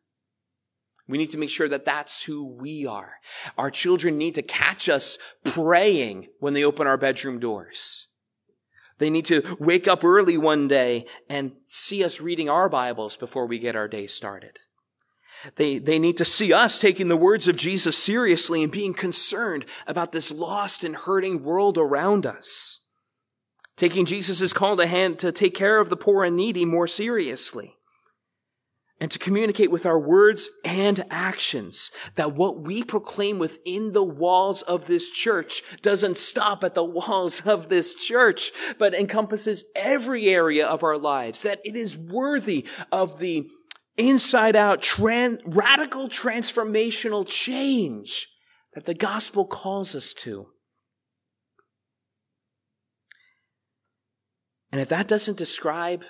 We 1.07 1.19
need 1.19 1.31
to 1.31 1.39
make 1.39 1.51
sure 1.51 1.69
that 1.69 1.85
that's 1.85 2.23
who 2.23 2.47
we 2.47 2.87
are. 2.87 3.15
Our 3.59 3.71
children 3.71 4.17
need 4.17 4.35
to 4.37 4.43
catch 4.43 4.89
us 4.89 5.19
praying 5.45 6.29
when 6.41 6.55
they 6.55 6.65
open 6.65 6.87
our 6.87 6.97
bedroom 6.97 7.39
doors. 7.39 8.09
They 8.99 9.11
need 9.11 9.27
to 9.27 9.57
wake 9.59 9.89
up 9.89 10.05
early 10.05 10.39
one 10.39 10.69
day 10.69 11.07
and 11.29 11.53
see 11.67 12.05
us 12.05 12.21
reading 12.21 12.49
our 12.49 12.69
Bibles 12.69 13.17
before 13.17 13.47
we 13.47 13.59
get 13.59 13.77
our 13.77 13.89
day 13.89 14.07
started. 14.07 14.59
They, 15.57 15.79
they 15.79 15.99
need 15.99 16.17
to 16.19 16.25
see 16.25 16.53
us 16.53 16.79
taking 16.79 17.09
the 17.09 17.17
words 17.17 17.49
of 17.49 17.57
Jesus 17.57 17.99
seriously 17.99 18.63
and 18.63 18.73
being 18.73 18.95
concerned 18.95 19.67
about 19.87 20.13
this 20.13 20.31
lost 20.31 20.85
and 20.85 20.97
hurting 20.97 21.43
world 21.43 21.77
around 21.77 22.25
us. 22.25 22.81
Taking 23.77 24.07
Jesus' 24.07 24.53
call 24.53 24.77
to 24.77 24.87
hand 24.87 25.19
to 25.19 25.33
take 25.33 25.55
care 25.55 25.81
of 25.81 25.91
the 25.91 25.97
poor 25.97 26.25
and 26.25 26.37
needy 26.37 26.65
more 26.65 26.87
seriously. 26.87 27.77
And 29.01 29.11
to 29.11 29.19
communicate 29.19 29.73
with 29.73 29.87
our 29.87 29.99
words 29.99 30.49
and 30.65 31.05
actions 31.11 31.91
that 32.15 32.35
what 32.35 32.61
we 32.61 32.85
proclaim 32.85 33.39
within 33.39 33.93
the 33.93 34.05
walls 34.05 34.63
of 34.63 34.87
this 34.87 35.11
church 35.11 35.63
doesn't 35.83 36.17
stop 36.17 36.63
at 36.63 36.75
the 36.75 36.85
walls 36.85 37.45
of 37.47 37.69
this 37.69 37.95
church, 37.95 38.53
but 38.79 38.95
encompasses 38.95 39.65
every 39.75 40.29
area 40.29 40.67
of 40.67 40.85
our 40.85 40.97
lives, 40.97 41.43
that 41.43 41.61
it 41.65 41.75
is 41.75 41.99
worthy 41.99 42.67
of 42.93 43.19
the 43.19 43.49
inside 43.97 44.57
out, 44.57 44.81
tran- 44.81 45.41
radical 45.45 46.09
transformational 46.09 47.27
change 47.27 48.29
that 48.75 48.85
the 48.85 48.95
gospel 48.95 49.45
calls 49.45 49.95
us 49.95 50.13
to. 50.13 50.47
And 54.73 54.81
if 54.81 54.89
that 54.89 55.07
doesn't 55.07 55.39
describe 55.39 56.05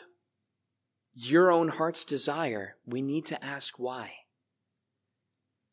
your 1.15 1.51
own 1.51 1.69
heart's 1.69 2.05
desire, 2.05 2.77
we 2.87 3.01
need 3.01 3.27
to 3.27 3.45
ask 3.45 3.79
why. 3.79 4.13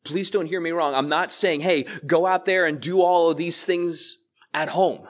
Please 0.04 0.30
don't 0.30 0.46
hear 0.46 0.60
me 0.60 0.70
wrong. 0.70 0.94
I'm 0.94 1.08
not 1.08 1.32
saying, 1.32 1.60
hey, 1.60 1.86
go 2.06 2.26
out 2.26 2.44
there 2.44 2.66
and 2.66 2.80
do 2.80 3.00
all 3.00 3.30
of 3.30 3.36
these 3.36 3.64
things 3.64 4.18
at 4.52 4.70
home. 4.70 5.06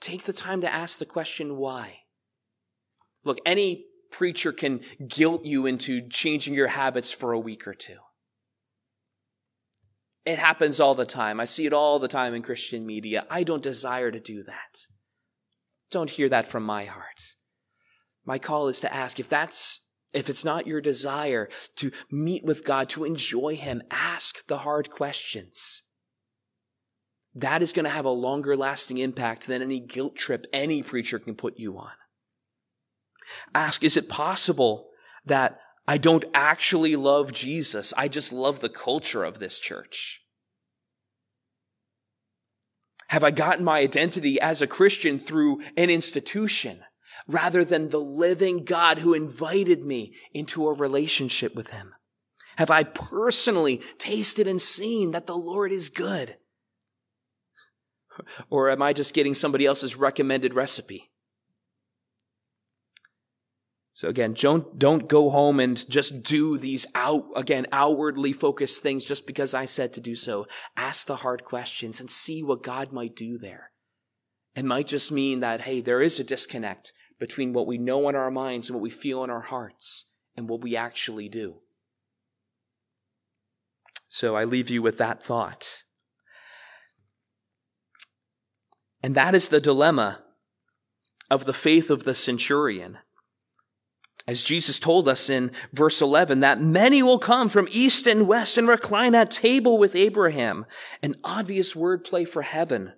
Take 0.00 0.24
the 0.24 0.32
time 0.32 0.60
to 0.60 0.72
ask 0.72 0.98
the 0.98 1.06
question 1.06 1.56
why. 1.56 2.00
Look, 3.24 3.38
any 3.44 3.86
preacher 4.10 4.52
can 4.52 4.80
guilt 5.06 5.44
you 5.44 5.66
into 5.66 6.08
changing 6.08 6.54
your 6.54 6.68
habits 6.68 7.12
for 7.12 7.32
a 7.32 7.38
week 7.38 7.66
or 7.66 7.74
two. 7.74 7.98
It 10.24 10.38
happens 10.38 10.80
all 10.80 10.94
the 10.94 11.06
time. 11.06 11.38
I 11.38 11.44
see 11.44 11.66
it 11.66 11.72
all 11.72 11.98
the 11.98 12.08
time 12.08 12.34
in 12.34 12.42
Christian 12.42 12.86
media. 12.86 13.26
I 13.30 13.42
don't 13.42 13.62
desire 13.62 14.10
to 14.10 14.20
do 14.20 14.42
that. 14.44 14.86
Don't 15.90 16.10
hear 16.10 16.28
that 16.28 16.48
from 16.48 16.64
my 16.64 16.84
heart. 16.84 17.36
My 18.26 18.38
call 18.38 18.68
is 18.68 18.80
to 18.80 18.92
ask 18.92 19.18
if 19.18 19.28
that's 19.28 19.86
if 20.12 20.30
it's 20.30 20.44
not 20.44 20.66
your 20.66 20.80
desire 20.80 21.48
to 21.76 21.90
meet 22.10 22.42
with 22.42 22.64
God, 22.64 22.88
to 22.90 23.04
enjoy 23.04 23.56
Him, 23.56 23.82
ask 23.90 24.46
the 24.46 24.58
hard 24.58 24.90
questions. 24.90 25.82
That 27.34 27.62
is 27.62 27.74
going 27.74 27.84
to 27.84 27.90
have 27.90 28.06
a 28.06 28.10
longer 28.10 28.56
lasting 28.56 28.96
impact 28.96 29.46
than 29.46 29.60
any 29.60 29.78
guilt 29.78 30.16
trip 30.16 30.46
any 30.54 30.82
preacher 30.82 31.18
can 31.18 31.34
put 31.34 31.58
you 31.58 31.76
on. 31.76 31.92
Ask, 33.54 33.84
is 33.84 33.96
it 33.96 34.08
possible 34.08 34.88
that 35.26 35.58
I 35.86 35.98
don't 35.98 36.24
actually 36.32 36.96
love 36.96 37.32
Jesus? 37.32 37.92
I 37.96 38.08
just 38.08 38.32
love 38.32 38.60
the 38.60 38.70
culture 38.70 39.22
of 39.22 39.38
this 39.38 39.58
church. 39.58 40.22
Have 43.08 43.22
I 43.22 43.32
gotten 43.32 43.64
my 43.64 43.80
identity 43.80 44.40
as 44.40 44.62
a 44.62 44.66
Christian 44.66 45.18
through 45.18 45.60
an 45.76 45.90
institution 45.90 46.84
rather 47.26 47.64
than 47.64 47.90
the 47.90 48.00
living 48.00 48.64
God 48.64 49.00
who 49.00 49.14
invited 49.14 49.84
me 49.84 50.14
into 50.32 50.68
a 50.68 50.74
relationship 50.74 51.54
with 51.54 51.68
him? 51.68 51.94
Have 52.56 52.70
I 52.70 52.84
personally 52.84 53.78
tasted 53.98 54.46
and 54.46 54.60
seen 54.60 55.10
that 55.10 55.26
the 55.26 55.36
Lord 55.36 55.72
is 55.72 55.88
good? 55.88 56.36
Or 58.48 58.70
am 58.70 58.80
I 58.80 58.92
just 58.92 59.12
getting 59.12 59.34
somebody 59.34 59.66
else's 59.66 59.96
recommended 59.96 60.54
recipe? 60.54 61.10
So 63.92 64.08
again, 64.08 64.34
don't, 64.34 64.78
don't 64.78 65.08
go 65.08 65.30
home 65.30 65.58
and 65.58 65.88
just 65.88 66.22
do 66.22 66.58
these 66.58 66.86
out, 66.94 67.24
again, 67.34 67.66
outwardly 67.72 68.32
focused 68.32 68.82
things 68.82 69.06
just 69.06 69.26
because 69.26 69.54
I 69.54 69.64
said 69.64 69.94
to 69.94 70.02
do 70.02 70.14
so. 70.14 70.46
Ask 70.76 71.06
the 71.06 71.16
hard 71.16 71.44
questions 71.44 71.98
and 71.98 72.10
see 72.10 72.42
what 72.42 72.62
God 72.62 72.92
might 72.92 73.16
do 73.16 73.38
there. 73.38 73.70
It 74.54 74.66
might 74.66 74.86
just 74.86 75.10
mean 75.10 75.40
that, 75.40 75.62
hey, 75.62 75.80
there 75.80 76.02
is 76.02 76.20
a 76.20 76.24
disconnect 76.24 76.92
between 77.18 77.52
what 77.52 77.66
we 77.66 77.78
know 77.78 78.08
in 78.08 78.14
our 78.14 78.30
minds 78.30 78.68
and 78.68 78.74
what 78.74 78.82
we 78.82 78.90
feel 78.90 79.24
in 79.24 79.30
our 79.30 79.40
hearts 79.40 80.10
and 80.36 80.48
what 80.48 80.60
we 80.60 80.76
actually 80.76 81.28
do. 81.28 81.56
So 84.08 84.36
I 84.36 84.44
leave 84.44 84.70
you 84.70 84.82
with 84.82 84.98
that 84.98 85.22
thought. 85.22 85.84
And 89.02 89.14
that 89.14 89.34
is 89.34 89.48
the 89.48 89.60
dilemma 89.60 90.22
of 91.30 91.44
the 91.44 91.52
faith 91.52 91.90
of 91.90 92.04
the 92.04 92.14
centurion 92.14 92.98
as 94.28 94.42
Jesus 94.42 94.78
told 94.78 95.08
us 95.08 95.30
in 95.30 95.52
verse 95.72 96.02
11, 96.02 96.40
that 96.40 96.60
many 96.60 97.02
will 97.02 97.18
come 97.18 97.48
from 97.48 97.68
east 97.70 98.06
and 98.06 98.26
west 98.26 98.58
and 98.58 98.66
recline 98.66 99.14
at 99.14 99.30
table 99.30 99.78
with 99.78 99.94
Abraham. 99.94 100.66
An 101.00 101.14
obvious 101.22 101.74
wordplay 101.74 102.26
for 102.26 102.42
heaven. 102.42 102.92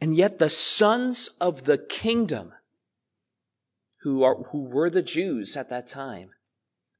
And 0.00 0.16
yet 0.16 0.38
the 0.38 0.50
sons 0.50 1.28
of 1.40 1.64
the 1.64 1.76
kingdom, 1.76 2.52
who 4.04 4.22
are, 4.22 4.36
who 4.52 4.62
were 4.62 4.90
the 4.90 5.02
Jews 5.02 5.56
at 5.56 5.70
that 5.70 5.86
time, 5.86 6.30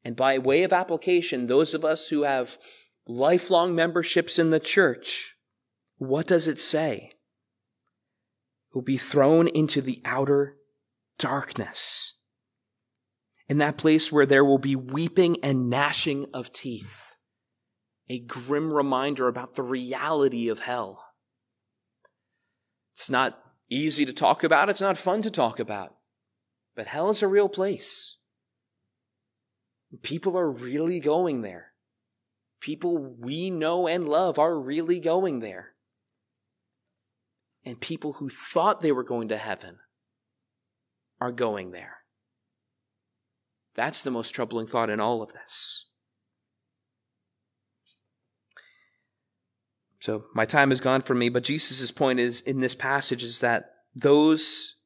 and 0.03 0.17
by 0.17 0.39
way 0.39 0.63
of 0.63 0.73
application, 0.73 1.47
those 1.47 1.75
of 1.75 1.85
us 1.85 2.09
who 2.09 2.23
have 2.23 2.59
lifelong 3.07 3.75
memberships 3.75 4.39
in 4.39 4.51
the 4.51 4.59
church, 4.59 5.37
what 5.99 6.27
does 6.27 6.49
it 6.49 6.59
say? 6.59 7.13
Will 8.75 8.83
be 8.83 8.97
thrown 8.97 9.49
into 9.49 9.81
the 9.81 10.01
outer 10.05 10.57
darkness 11.19 12.19
in 13.49 13.59
that 13.59 13.77
place 13.77 14.11
where 14.11 14.27
there 14.27 14.45
will 14.45 14.59
be 14.59 14.75
weeping 14.75 15.37
and 15.43 15.69
gnashing 15.69 16.27
of 16.33 16.53
teeth. 16.53 17.13
A 18.09 18.21
grim 18.21 18.73
reminder 18.73 19.29
about 19.29 19.55
the 19.55 19.63
reality 19.63 20.49
of 20.49 20.61
hell. 20.61 21.05
It's 22.95 23.11
not 23.11 23.39
easy 23.71 24.07
to 24.07 24.13
talk 24.13 24.43
about, 24.43 24.71
it's 24.71 24.81
not 24.81 24.97
fun 24.97 25.23
to 25.23 25.31
talk 25.31 25.61
about, 25.61 25.95
but 26.77 26.87
hell 26.87 27.11
is 27.11 27.23
a 27.23 27.29
real 27.29 27.49
place. 27.49 28.17
People 30.03 30.37
are 30.37 30.51
really 30.51 31.01
going 31.01 31.43
there. 31.43 31.73
People 32.61 32.99
we 32.99 33.51
know 33.51 33.87
and 33.87 34.09
love 34.09 34.39
are 34.39 34.59
really 34.59 34.99
going 34.99 35.41
there. 35.41 35.75
And 37.65 37.81
people 37.81 38.15
who 38.15 38.29
thought 38.29 38.81
they 38.81 38.93
were 38.93 39.05
going 39.05 39.29
to 39.29 39.37
heaven 39.37 39.79
are 41.21 41.33
going 41.33 41.71
there. 41.71 41.99
That's 43.75 44.03
the 44.03 44.11
most 44.11 44.31
troubling 44.31 44.67
thought 44.67 44.91
in 44.91 45.01
all 45.01 45.23
of 45.23 45.33
this. 45.33 45.87
So 50.01 50.27
my 50.35 50.45
time 50.45 50.71
is 50.71 50.81
gone 50.81 51.01
for 51.01 51.15
me, 51.15 51.31
but 51.31 51.45
Jesus' 51.45 51.91
point 51.91 52.21
is 52.21 52.43
in 52.43 52.61
this 52.61 52.75
passage 52.75 53.25
is 53.25 53.41
that 53.41 53.71
those 53.95 54.77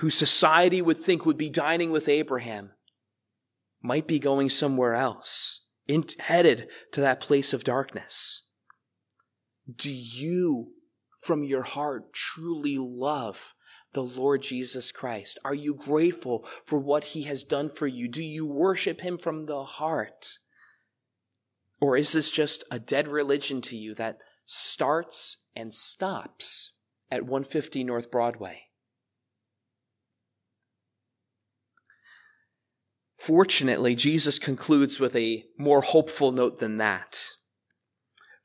who 0.00 0.08
society 0.08 0.80
would 0.80 0.96
think 0.96 1.26
would 1.26 1.36
be 1.36 1.50
dining 1.50 1.90
with 1.90 2.08
Abraham 2.08 2.70
might 3.82 4.06
be 4.06 4.18
going 4.18 4.48
somewhere 4.48 4.94
else, 4.94 5.66
in, 5.86 6.04
headed 6.20 6.66
to 6.90 7.02
that 7.02 7.20
place 7.20 7.52
of 7.52 7.64
darkness. 7.64 8.44
Do 9.70 9.92
you, 9.92 10.72
from 11.22 11.44
your 11.44 11.64
heart, 11.64 12.14
truly 12.14 12.78
love 12.78 13.54
the 13.92 14.02
Lord 14.02 14.40
Jesus 14.40 14.90
Christ? 14.90 15.38
Are 15.44 15.54
you 15.54 15.74
grateful 15.74 16.46
for 16.64 16.78
what 16.78 17.04
he 17.04 17.24
has 17.24 17.42
done 17.42 17.68
for 17.68 17.86
you? 17.86 18.08
Do 18.08 18.24
you 18.24 18.46
worship 18.46 19.02
him 19.02 19.18
from 19.18 19.44
the 19.44 19.64
heart? 19.64 20.38
Or 21.78 21.98
is 21.98 22.12
this 22.12 22.30
just 22.30 22.64
a 22.70 22.78
dead 22.78 23.06
religion 23.06 23.60
to 23.62 23.76
you 23.76 23.94
that 23.96 24.22
starts 24.46 25.44
and 25.54 25.74
stops 25.74 26.72
at 27.10 27.24
150 27.24 27.84
North 27.84 28.10
Broadway? 28.10 28.69
Fortunately, 33.20 33.94
Jesus 33.94 34.38
concludes 34.38 34.98
with 34.98 35.14
a 35.14 35.44
more 35.58 35.82
hopeful 35.82 36.32
note 36.32 36.58
than 36.58 36.78
that. 36.78 37.18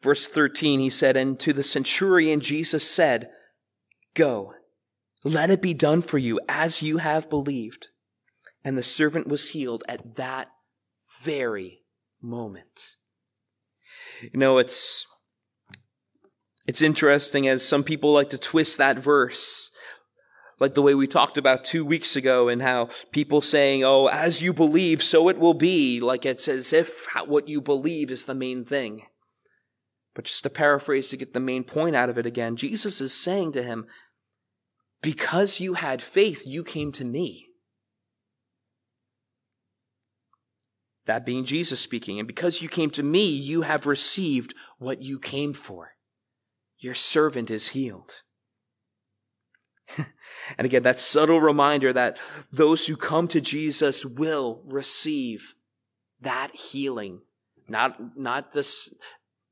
Verse 0.03 0.27
13, 0.27 0.81
he 0.81 0.89
said, 0.89 1.15
And 1.15 1.39
to 1.39 1.53
the 1.53 1.63
centurion, 1.63 2.41
Jesus 2.41 2.87
said, 2.87 3.29
Go, 4.15 4.53
let 5.23 5.49
it 5.49 5.61
be 5.61 5.73
done 5.73 6.01
for 6.01 6.17
you 6.17 6.41
as 6.49 6.83
you 6.83 6.97
have 6.97 7.29
believed. 7.29 7.87
And 8.65 8.77
the 8.77 8.83
servant 8.83 9.27
was 9.27 9.51
healed 9.51 9.85
at 9.87 10.17
that 10.17 10.49
very 11.23 11.83
moment. 12.21 12.97
You 14.21 14.37
know, 14.37 14.57
it's, 14.57 15.07
it's 16.67 16.81
interesting 16.81 17.47
as 17.47 17.65
some 17.65 17.83
people 17.85 18.13
like 18.13 18.29
to 18.31 18.37
twist 18.37 18.77
that 18.77 18.99
verse, 18.99 19.71
like 20.59 20.73
the 20.73 20.81
way 20.81 20.93
we 20.93 21.07
talked 21.07 21.37
about 21.37 21.65
two 21.65 21.83
weeks 21.83 22.15
ago 22.15 22.47
and 22.47 22.61
how 22.61 22.89
people 23.11 23.41
saying, 23.41 23.83
oh, 23.83 24.07
as 24.07 24.41
you 24.41 24.53
believe, 24.53 25.03
so 25.03 25.29
it 25.29 25.37
will 25.37 25.53
be, 25.53 25.99
like 25.99 26.25
it's 26.25 26.47
as 26.47 26.71
if 26.71 27.07
what 27.25 27.47
you 27.47 27.59
believe 27.61 28.09
is 28.09 28.25
the 28.25 28.35
main 28.35 28.63
thing. 28.63 29.03
But 30.13 30.25
just 30.25 30.43
to 30.43 30.49
paraphrase 30.49 31.09
to 31.09 31.17
get 31.17 31.33
the 31.33 31.39
main 31.41 31.65
point 31.65 31.95
out 31.95 32.09
of 32.09 32.17
it 32.17 32.25
again, 32.25 32.55
Jesus 32.55 33.01
is 33.01 33.13
saying 33.13 33.51
to 33.51 33.63
him, 33.63 33.85
because 35.01 35.59
you 35.59 35.73
had 35.73 36.01
faith, 36.01 36.43
you 36.47 36.63
came 36.63 36.91
to 36.93 37.03
me. 37.03 37.47
That 41.05 41.25
being 41.25 41.45
Jesus 41.45 41.79
speaking. 41.79 42.17
And 42.17 42.27
because 42.27 42.61
you 42.61 42.69
came 42.69 42.89
to 42.91 43.03
me, 43.03 43.27
you 43.27 43.61
have 43.61 43.85
received 43.85 44.55
what 44.79 45.01
you 45.01 45.19
came 45.19 45.53
for. 45.53 45.91
Your 46.79 46.95
servant 46.95 47.51
is 47.51 47.69
healed. 47.69 48.21
and 50.57 50.65
again, 50.65 50.83
that 50.83 50.99
subtle 50.99 51.39
reminder 51.39 51.93
that 51.93 52.19
those 52.51 52.87
who 52.87 52.95
come 52.95 53.27
to 53.29 53.41
Jesus 53.41 54.05
will 54.05 54.61
receive 54.65 55.55
that 56.21 56.55
healing. 56.55 57.21
Not, 57.67 58.17
not 58.17 58.51
this, 58.51 58.93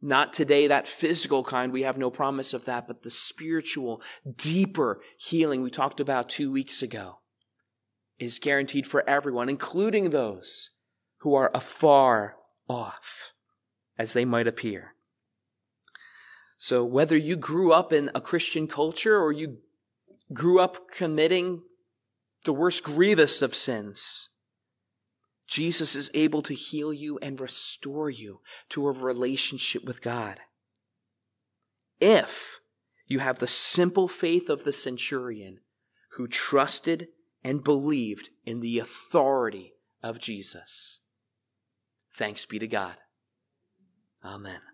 not 0.02 0.34
today, 0.34 0.68
that 0.68 0.88
physical 0.88 1.44
kind. 1.44 1.72
We 1.72 1.84
have 1.84 1.98
no 1.98 2.10
promise 2.10 2.54
of 2.54 2.66
that, 2.66 2.88
but 2.88 3.04
the 3.04 3.12
spiritual, 3.12 4.02
deeper 4.36 5.02
healing 5.18 5.62
we 5.62 5.70
talked 5.70 6.00
about 6.00 6.30
two 6.30 6.52
weeks 6.52 6.82
ago 6.82 7.20
is 8.20 8.40
guaranteed 8.40 8.88
for 8.88 9.08
everyone, 9.10 9.50
including 9.50 10.10
those 10.10 10.72
who 11.20 11.34
are 11.34 11.52
afar 11.54 12.36
off 12.68 13.34
as 13.98 14.14
they 14.14 14.26
might 14.26 14.48
appear. 14.48 14.94
So 16.58 16.86
whether 16.86 17.18
you 17.18 17.36
grew 17.36 17.74
up 17.74 17.92
in 17.92 18.10
a 18.16 18.22
Christian 18.22 18.68
culture 18.68 19.20
or 19.20 19.32
you 19.32 19.58
grew 20.34 20.60
up 20.60 20.90
committing 20.92 21.62
the 22.46 22.54
worst 22.54 22.84
grievous 22.84 23.42
of 23.42 23.56
sins, 23.56 24.30
Jesus 25.48 25.96
is 25.96 26.12
able 26.14 26.42
to 26.42 26.54
heal 26.54 26.94
you 26.94 27.20
and 27.20 27.40
restore 27.40 28.10
you 28.10 28.42
to 28.70 28.88
a 28.88 28.92
relationship 28.92 29.84
with 29.86 30.02
God. 30.02 30.40
If 32.00 32.60
you 33.08 33.20
have 33.20 33.40
the 33.40 33.48
simple 33.48 34.08
faith 34.08 34.50
of 34.50 34.64
the 34.64 34.74
centurion 34.74 35.60
who 36.14 36.28
trusted 36.28 37.08
and 37.44 37.64
believed 37.64 38.30
in 38.46 38.62
the 38.62 38.80
authority 38.80 39.74
of 40.02 40.20
Jesus. 40.20 41.02
Thanks 42.14 42.46
be 42.46 42.60
to 42.60 42.68
God. 42.68 42.96
Amen. 44.24 44.73